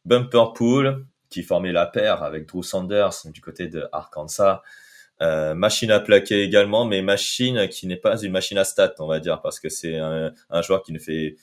Bumper 0.04 0.52
Pool, 0.54 1.06
qui 1.30 1.42
formait 1.42 1.72
la 1.72 1.86
paire 1.86 2.22
avec 2.22 2.46
Drew 2.48 2.62
Sanders 2.62 3.14
du 3.26 3.40
côté 3.40 3.68
de 3.68 3.86
Arkansas. 3.92 4.62
machine 5.20 5.90
à 5.92 6.00
plaquer 6.00 6.42
également, 6.42 6.84
mais 6.84 7.02
machine 7.02 7.68
qui 7.68 7.86
n'est 7.86 7.96
pas 7.96 8.20
une 8.22 8.32
machine 8.32 8.58
à 8.58 8.64
stats, 8.64 8.94
on 8.98 9.06
va 9.06 9.20
dire, 9.20 9.40
parce 9.40 9.60
que 9.60 9.68
c'est 9.68 9.98
un, 9.98 10.32
un 10.50 10.62
joueur 10.62 10.82
qui 10.82 10.92
ne 10.92 10.98
fait 10.98 11.36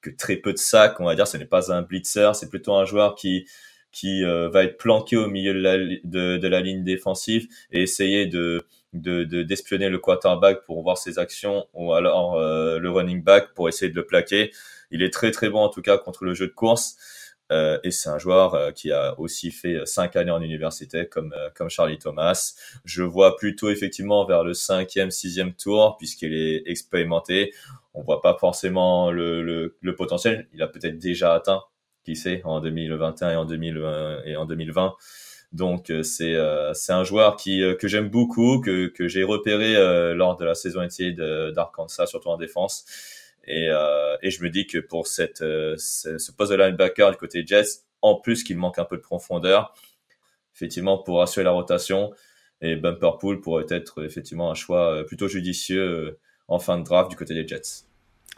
que 0.00 0.10
très 0.10 0.36
peu 0.36 0.52
de 0.52 0.58
sacs, 0.58 1.00
on 1.00 1.04
va 1.04 1.14
dire. 1.14 1.26
Ce 1.26 1.36
n'est 1.36 1.46
pas 1.46 1.72
un 1.72 1.82
blitzer, 1.82 2.32
c'est 2.34 2.48
plutôt 2.48 2.74
un 2.74 2.84
joueur 2.84 3.14
qui 3.14 3.46
qui 3.98 4.22
euh, 4.24 4.48
va 4.48 4.62
être 4.64 4.78
planqué 4.78 5.16
au 5.16 5.26
milieu 5.26 5.52
de 5.54 5.58
la, 5.58 5.76
de, 5.76 6.36
de 6.36 6.48
la 6.48 6.60
ligne 6.60 6.84
défensive 6.84 7.48
et 7.72 7.82
essayer 7.82 8.26
de 8.26 8.64
de 8.94 9.24
d'espionner 9.42 9.88
le 9.90 9.98
quarterback 9.98 10.64
pour 10.64 10.82
voir 10.82 10.96
ses 10.96 11.18
actions 11.18 11.66
ou 11.74 11.92
alors 11.92 12.36
euh, 12.36 12.78
le 12.78 12.90
running 12.90 13.22
back 13.22 13.52
pour 13.54 13.68
essayer 13.68 13.90
de 13.90 13.96
le 13.96 14.06
plaquer. 14.06 14.52
Il 14.90 15.02
est 15.02 15.12
très 15.12 15.30
très 15.30 15.50
bon 15.50 15.58
en 15.60 15.68
tout 15.68 15.82
cas 15.82 15.98
contre 15.98 16.24
le 16.24 16.34
jeu 16.34 16.46
de 16.46 16.52
course. 16.52 16.96
Euh, 17.50 17.78
et 17.82 17.90
c'est 17.90 18.10
un 18.10 18.18
joueur 18.18 18.54
euh, 18.54 18.72
qui 18.72 18.92
a 18.92 19.18
aussi 19.18 19.50
fait 19.50 19.80
cinq 19.86 20.16
années 20.16 20.30
en 20.30 20.42
université 20.42 21.06
comme 21.08 21.34
comme 21.54 21.68
Charlie 21.68 21.98
Thomas. 21.98 22.54
Je 22.84 23.02
vois 23.02 23.36
plutôt 23.36 23.68
effectivement 23.70 24.24
vers 24.26 24.44
le 24.44 24.54
cinquième, 24.54 25.10
sixième 25.10 25.54
tour 25.54 25.96
puisqu'il 25.98 26.34
est 26.34 26.62
expérimenté. 26.66 27.52
On 27.94 28.02
voit 28.02 28.20
pas 28.22 28.36
forcément 28.38 29.10
le, 29.10 29.42
le, 29.42 29.76
le 29.80 29.94
potentiel. 29.96 30.46
Il 30.54 30.62
a 30.62 30.68
peut-être 30.68 30.98
déjà 30.98 31.34
atteint 31.34 31.62
qui 32.08 32.16
sait, 32.16 32.40
en 32.44 32.60
2021 32.60 33.30
et 33.30 33.36
en, 33.36 33.44
2000, 33.44 34.22
et 34.24 34.36
en 34.36 34.46
2020. 34.46 34.94
Donc 35.52 35.90
euh, 35.90 36.02
c'est 36.02 36.34
euh, 36.34 36.74
c'est 36.74 36.92
un 36.92 37.04
joueur 37.04 37.36
qui 37.36 37.62
euh, 37.62 37.74
que 37.74 37.88
j'aime 37.88 38.08
beaucoup 38.08 38.60
que 38.60 38.88
que 38.88 39.08
j'ai 39.08 39.22
repéré 39.22 39.74
lors 40.14 40.36
de 40.36 40.44
la 40.44 40.54
saison 40.54 40.82
entière 40.82 41.14
d'Arkansas 41.52 42.06
surtout 42.06 42.28
en 42.28 42.36
défense 42.36 42.84
et 43.46 43.68
et 44.22 44.30
je 44.30 44.42
me 44.42 44.50
dis 44.50 44.66
que 44.66 44.78
pour 44.78 45.06
cette 45.06 45.38
ce, 45.38 46.32
poste 46.36 46.52
de 46.52 46.56
linebacker 46.56 47.10
du 47.12 47.16
côté 47.16 47.44
Jets 47.46 47.84
en 48.02 48.16
plus 48.16 48.44
qu'il 48.44 48.58
manque 48.58 48.78
un 48.78 48.84
peu 48.84 48.98
de 48.98 49.02
profondeur 49.02 49.72
effectivement 50.54 50.98
pour 50.98 51.22
assurer 51.22 51.44
la 51.44 51.52
rotation 51.52 52.12
et 52.60 52.76
Bumper 52.76 53.12
Pool 53.18 53.40
pourrait 53.40 53.66
être 53.70 54.04
effectivement 54.04 54.50
un 54.50 54.54
choix 54.54 55.02
plutôt 55.06 55.28
judicieux 55.28 56.18
en 56.46 56.58
fin 56.58 56.78
de 56.78 56.84
draft 56.84 57.08
du 57.10 57.16
côté 57.16 57.32
des 57.32 57.48
Jets. 57.48 57.87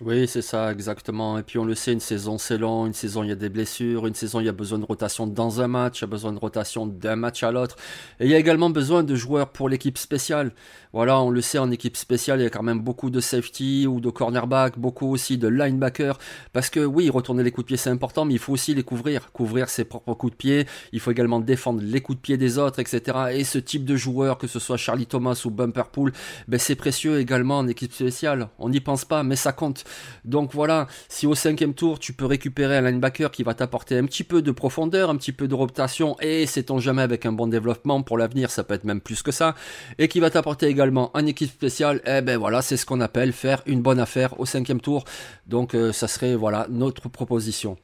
Oui, 0.02 0.26
c'est 0.26 0.40
ça, 0.40 0.72
exactement. 0.72 1.36
Et 1.36 1.42
puis 1.42 1.58
on 1.58 1.64
le 1.66 1.74
sait, 1.74 1.92
une 1.92 2.00
saison 2.00 2.38
c'est 2.38 2.56
long, 2.56 2.86
une 2.86 2.94
saison 2.94 3.22
il 3.22 3.28
y 3.28 3.32
a 3.32 3.34
des 3.34 3.50
blessures, 3.50 4.06
une 4.06 4.14
saison 4.14 4.40
il 4.40 4.46
y 4.46 4.48
a 4.48 4.52
besoin 4.52 4.78
de 4.78 4.86
rotation 4.86 5.26
dans 5.26 5.60
un 5.60 5.68
match, 5.68 5.98
il 5.98 6.00
y 6.00 6.04
a 6.04 6.06
besoin 6.06 6.32
de 6.32 6.38
rotation 6.38 6.86
d'un 6.86 7.16
match 7.16 7.42
à 7.42 7.50
l'autre. 7.52 7.76
Et 8.18 8.24
il 8.24 8.30
y 8.30 8.34
a 8.34 8.38
également 8.38 8.70
besoin 8.70 9.02
de 9.02 9.14
joueurs 9.14 9.50
pour 9.50 9.68
l'équipe 9.68 9.98
spéciale. 9.98 10.52
Voilà, 10.94 11.20
on 11.20 11.28
le 11.28 11.42
sait, 11.42 11.58
en 11.58 11.70
équipe 11.70 11.98
spéciale, 11.98 12.40
il 12.40 12.44
y 12.44 12.46
a 12.46 12.50
quand 12.50 12.62
même 12.62 12.80
beaucoup 12.80 13.10
de 13.10 13.20
safety 13.20 13.86
ou 13.86 14.00
de 14.00 14.08
cornerback, 14.08 14.78
beaucoup 14.78 15.06
aussi 15.12 15.36
de 15.36 15.48
linebacker. 15.48 16.18
Parce 16.54 16.70
que 16.70 16.80
oui, 16.80 17.10
retourner 17.10 17.42
les 17.42 17.50
coups 17.50 17.66
de 17.66 17.68
pied 17.68 17.76
c'est 17.76 17.90
important, 17.90 18.24
mais 18.24 18.32
il 18.32 18.38
faut 18.38 18.54
aussi 18.54 18.74
les 18.74 18.82
couvrir, 18.82 19.30
couvrir 19.32 19.68
ses 19.68 19.84
propres 19.84 20.14
coups 20.14 20.32
de 20.32 20.36
pied. 20.38 20.66
Il 20.92 21.00
faut 21.00 21.10
également 21.10 21.40
défendre 21.40 21.82
les 21.82 22.00
coups 22.00 22.16
de 22.16 22.22
pied 22.22 22.36
des 22.38 22.56
autres, 22.56 22.78
etc. 22.78 23.18
Et 23.34 23.44
ce 23.44 23.58
type 23.58 23.84
de 23.84 23.96
joueur, 23.96 24.38
que 24.38 24.46
ce 24.46 24.60
soit 24.60 24.78
Charlie 24.78 25.06
Thomas 25.06 25.42
ou 25.44 25.50
Bumper 25.50 25.90
Pool, 25.92 26.12
ben 26.48 26.58
c'est 26.58 26.74
précieux 26.74 27.20
également 27.20 27.58
en 27.58 27.68
équipe 27.68 27.92
spéciale. 27.92 28.48
On 28.58 28.70
n'y 28.70 28.80
pense 28.80 29.04
pas, 29.04 29.22
mais 29.22 29.36
ça 29.36 29.52
compte. 29.52 29.84
Donc 30.24 30.52
voilà, 30.54 30.86
si 31.08 31.26
au 31.26 31.34
cinquième 31.34 31.74
tour 31.74 31.98
tu 31.98 32.12
peux 32.12 32.26
récupérer 32.26 32.76
un 32.76 32.82
linebacker 32.82 33.30
qui 33.30 33.42
va 33.42 33.54
t'apporter 33.54 33.98
un 33.98 34.04
petit 34.04 34.24
peu 34.24 34.42
de 34.42 34.50
profondeur, 34.50 35.10
un 35.10 35.16
petit 35.16 35.32
peu 35.32 35.48
de 35.48 35.54
rotation, 35.54 36.16
et 36.20 36.46
c'est 36.46 36.70
on 36.70 36.78
jamais 36.78 37.02
avec 37.02 37.26
un 37.26 37.32
bon 37.32 37.46
développement 37.46 38.02
pour 38.02 38.18
l'avenir, 38.18 38.50
ça 38.50 38.64
peut 38.64 38.74
être 38.74 38.84
même 38.84 39.00
plus 39.00 39.22
que 39.22 39.32
ça, 39.32 39.54
et 39.98 40.08
qui 40.08 40.20
va 40.20 40.30
t'apporter 40.30 40.66
également 40.66 41.10
un 41.16 41.26
équipe 41.26 41.50
spéciale, 41.50 42.00
eh 42.06 42.20
ben 42.20 42.38
voilà, 42.38 42.62
c'est 42.62 42.76
ce 42.76 42.86
qu'on 42.86 43.00
appelle 43.00 43.32
faire 43.32 43.62
une 43.66 43.82
bonne 43.82 44.00
affaire 44.00 44.38
au 44.40 44.46
cinquième 44.46 44.80
tour. 44.80 45.04
Donc 45.46 45.74
euh, 45.74 45.92
ça 45.92 46.08
serait 46.08 46.34
voilà 46.34 46.66
notre 46.70 47.08
proposition. 47.08 47.76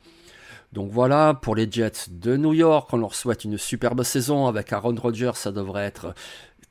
Donc 0.73 0.91
voilà, 0.91 1.35
pour 1.35 1.55
les 1.55 1.71
Jets 1.71 2.11
de 2.11 2.37
New 2.37 2.53
York, 2.53 2.89
on 2.93 2.99
leur 2.99 3.15
souhaite 3.15 3.45
une 3.45 3.57
superbe 3.57 4.03
saison 4.03 4.47
avec 4.47 4.73
Aaron 4.73 4.97
Rodgers, 4.97 5.33
ça 5.35 5.53
devrait 5.53 5.85
être 5.85 6.15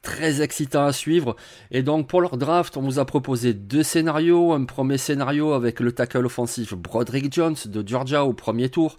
très 0.06 0.42
excitant 0.42 0.86
à 0.86 0.94
suivre. 0.94 1.36
Et 1.72 1.84
donc 1.84 2.08
pour 2.08 2.22
leur 2.22 2.38
draft, 2.38 2.78
on 2.78 2.82
vous 2.82 3.00
a 3.00 3.06
proposé 3.06 3.54
deux 3.54 3.84
scénarios. 3.84 4.54
Un 4.54 4.64
premier 4.64 4.98
scénario 4.98 5.52
avec 5.52 5.82
le 5.82 5.92
tackle 5.92 6.26
offensif 6.26 6.74
Broderick 6.76 7.34
Jones 7.34 7.56
de 7.66 7.86
Georgia 7.86 8.24
au 8.24 8.32
premier 8.32 8.70
tour. 8.70 8.96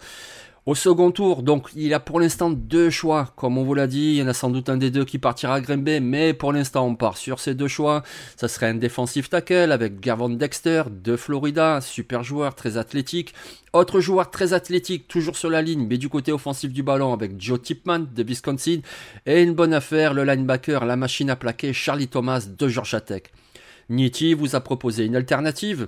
Au 0.67 0.75
second 0.75 1.11
tour, 1.11 1.43
donc 1.43 1.69
il 1.77 1.93
a 1.93 2.01
pour 2.01 2.19
l'instant 2.19 2.49
deux 2.49 2.89
choix. 2.89 3.31
Comme 3.37 3.57
on 3.57 3.63
vous 3.63 3.73
l'a 3.73 3.87
dit, 3.87 4.15
il 4.15 4.15
y 4.15 4.21
en 4.21 4.27
a 4.27 4.33
sans 4.33 4.49
doute 4.49 4.67
un 4.67 4.75
des 4.75 4.91
deux 4.91 5.05
qui 5.05 5.17
partira 5.17 5.53
à 5.53 5.61
Green 5.61 5.81
mais 6.01 6.33
pour 6.33 6.51
l'instant 6.51 6.85
on 6.85 6.93
part 6.93 7.15
sur 7.15 7.39
ces 7.39 7.55
deux 7.55 7.69
choix. 7.69 8.03
Ça 8.35 8.49
serait 8.49 8.65
un 8.65 8.73
défensif 8.73 9.29
tackle 9.29 9.71
avec 9.71 10.01
Gavon 10.01 10.27
Dexter 10.27 10.83
de 10.91 11.15
Florida, 11.15 11.79
super 11.79 12.21
joueur, 12.21 12.53
très 12.53 12.75
athlétique. 12.75 13.33
Autre 13.71 14.01
joueur 14.01 14.29
très 14.29 14.51
athlétique, 14.51 15.07
toujours 15.07 15.37
sur 15.37 15.49
la 15.49 15.61
ligne, 15.61 15.87
mais 15.87 15.97
du 15.97 16.09
côté 16.09 16.33
offensif 16.33 16.73
du 16.73 16.83
ballon 16.83 17.13
avec 17.13 17.39
Joe 17.39 17.61
Tipman 17.61 17.99
de 17.99 18.23
Wisconsin. 18.23 18.81
Et 19.25 19.43
une 19.43 19.53
bonne 19.53 19.73
affaire, 19.73 20.13
le 20.13 20.25
linebacker, 20.25 20.83
la 20.83 20.97
machine 20.97 21.29
à 21.29 21.37
plaquer, 21.37 21.71
Charlie 21.71 22.09
Thomas 22.09 22.45
de 22.45 22.67
Georgia 22.67 22.99
Tech. 22.99 23.23
Nitti 23.89 24.33
vous 24.33 24.55
a 24.55 24.59
proposé 24.59 25.05
une 25.05 25.15
alternative. 25.15 25.87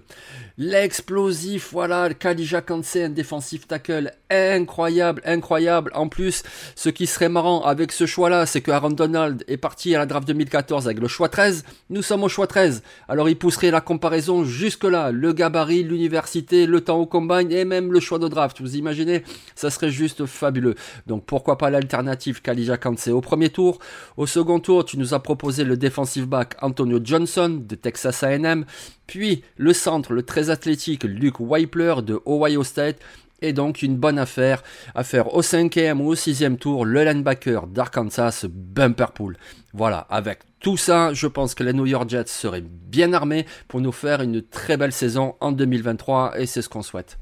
L'explosif, 0.58 1.70
voilà, 1.72 2.14
Kalija 2.14 2.62
Kansé, 2.62 3.04
un 3.04 3.10
défensif 3.10 3.68
tackle 3.68 4.12
incroyable, 4.30 5.22
incroyable. 5.26 5.92
En 5.96 6.08
plus, 6.08 6.44
ce 6.76 6.90
qui 6.90 7.08
serait 7.08 7.30
marrant 7.30 7.62
avec 7.64 7.92
ce 7.92 8.06
choix-là, 8.06 8.46
c'est 8.46 8.62
que 8.62 8.72
Aaron 8.72 8.92
Donald 8.92 9.44
est 9.48 9.58
parti 9.58 9.96
à 9.96 10.00
la 10.00 10.06
draft 10.06 10.28
2014 10.28 10.86
avec 10.86 11.00
le 11.00 11.08
choix 11.08 11.30
13. 11.30 11.64
Nous 11.90 12.02
sommes 12.02 12.24
au 12.24 12.30
choix 12.30 12.48
13. 12.48 12.84
Alors 13.08 13.30
il 13.30 13.38
pousserait 13.38 13.72
la 13.72 13.82
comparaison 13.82 14.44
jusque-là. 14.44 15.12
Le 15.12 15.34
gabarit, 15.34 15.84
l'université, 15.84 16.66
le 16.66 16.82
temps 16.82 16.98
au 16.98 17.06
combine 17.06 17.52
et 17.52 17.66
même 17.66 17.92
le 17.92 18.00
choix 18.00 18.20
de 18.20 18.28
draft. 18.28 18.62
Vous 18.62 18.76
imaginez 18.76 19.24
Ça 19.56 19.70
serait 19.70 19.92
juste 19.92 20.26
fabuleux. 20.26 20.76
Donc 21.08 21.26
pourquoi 21.26 21.58
pas 21.58 21.70
l'alternative 21.70 22.42
Kalija 22.42 22.78
Kansé 22.78 23.12
au 23.12 23.22
premier 23.22 23.50
tour 23.50 23.80
Au 24.18 24.26
second 24.26 24.60
tour, 24.60 24.86
tu 24.86 24.98
nous 24.98 25.14
as 25.14 25.20
proposé 25.20 25.64
le 25.64 25.78
defensive 25.78 26.28
back 26.28 26.56
Antonio 26.62 27.00
Johnson 27.04 27.62
de 27.68 27.76
A&M, 28.22 28.66
puis 29.08 29.44
le 29.58 29.74
centre, 29.74 30.14
le 30.14 30.24
très 30.24 30.50
athlétique 30.50 31.04
Luke 31.04 31.40
Weipler 31.40 31.96
de 32.04 32.20
Ohio 32.26 32.64
State, 32.64 32.98
et 33.42 33.54
donc 33.54 33.82
une 33.82 33.96
bonne 33.96 34.20
affaire 34.20 34.64
à 34.96 35.04
faire 35.04 35.34
au 35.34 35.42
cinquième 35.42 36.02
ou 36.02 36.08
au 36.08 36.16
sixième 36.16 36.58
tour, 36.58 36.86
le 36.86 37.04
linebacker 37.04 37.68
d'Arkansas, 37.68 38.46
Bumperpool. 38.50 39.38
Voilà, 39.74 40.00
avec 40.10 40.40
tout 40.60 40.78
ça, 40.78 41.14
je 41.14 41.28
pense 41.28 41.56
que 41.56 41.64
les 41.64 41.74
New 41.74 41.86
York 41.86 42.10
Jets 42.10 42.28
seraient 42.28 42.64
bien 42.64 43.14
armés 43.14 43.46
pour 43.68 43.82
nous 43.82 43.92
faire 43.92 44.22
une 44.22 44.42
très 44.42 44.78
belle 44.78 44.92
saison 44.92 45.36
en 45.40 45.52
2023 45.52 46.40
et 46.40 46.46
c'est 46.46 46.62
ce 46.62 46.70
qu'on 46.70 46.82
souhaite. 46.82 47.18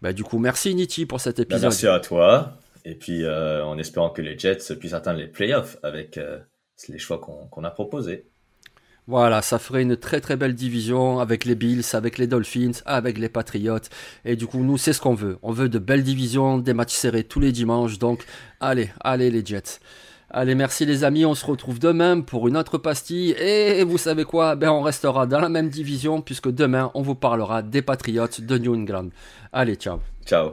Bah, 0.00 0.12
du 0.12 0.24
coup, 0.24 0.38
merci 0.38 0.74
Nitti 0.74 1.06
pour 1.06 1.20
cet 1.20 1.36
bah, 1.36 1.42
épisode. 1.44 1.62
merci 1.62 1.86
à 1.86 2.00
toi. 2.00 2.58
Et 2.84 2.96
puis, 2.96 3.22
euh, 3.22 3.64
en 3.64 3.78
espérant 3.78 4.10
que 4.10 4.20
les 4.20 4.36
Jets 4.36 4.74
puissent 4.80 4.94
atteindre 4.94 5.20
les 5.20 5.28
playoffs 5.28 5.76
avec 5.84 6.18
euh, 6.18 6.40
les 6.88 6.98
choix 6.98 7.20
qu'on 7.20 7.64
a 7.64 7.70
proposés. 7.70 8.31
Voilà, 9.08 9.42
ça 9.42 9.58
ferait 9.58 9.82
une 9.82 9.96
très 9.96 10.20
très 10.20 10.36
belle 10.36 10.54
division 10.54 11.18
avec 11.18 11.44
les 11.44 11.56
Bills, 11.56 11.82
avec 11.92 12.18
les 12.18 12.28
Dolphins, 12.28 12.72
avec 12.86 13.18
les 13.18 13.28
Patriots. 13.28 13.78
Et 14.24 14.36
du 14.36 14.46
coup, 14.46 14.62
nous, 14.62 14.78
c'est 14.78 14.92
ce 14.92 15.00
qu'on 15.00 15.14
veut. 15.14 15.38
On 15.42 15.50
veut 15.50 15.68
de 15.68 15.80
belles 15.80 16.04
divisions, 16.04 16.58
des 16.58 16.72
matchs 16.72 16.94
serrés 16.94 17.24
tous 17.24 17.40
les 17.40 17.50
dimanches. 17.50 17.98
Donc, 17.98 18.24
allez, 18.60 18.90
allez 19.00 19.30
les 19.30 19.44
Jets. 19.44 19.80
Allez, 20.34 20.54
merci 20.54 20.86
les 20.86 21.04
amis, 21.04 21.26
on 21.26 21.34
se 21.34 21.44
retrouve 21.44 21.78
demain 21.78 22.20
pour 22.22 22.48
une 22.48 22.56
autre 22.56 22.78
pastille. 22.78 23.32
Et 23.32 23.84
vous 23.84 23.98
savez 23.98 24.24
quoi? 24.24 24.54
Ben 24.54 24.70
on 24.70 24.80
restera 24.80 25.26
dans 25.26 25.40
la 25.40 25.50
même 25.50 25.68
division 25.68 26.22
puisque 26.22 26.50
demain 26.50 26.90
on 26.94 27.02
vous 27.02 27.16
parlera 27.16 27.60
des 27.60 27.82
Patriots 27.82 28.28
de 28.38 28.56
New 28.56 28.74
England. 28.74 29.08
Allez, 29.52 29.74
ciao. 29.74 29.98
Ciao. 30.24 30.52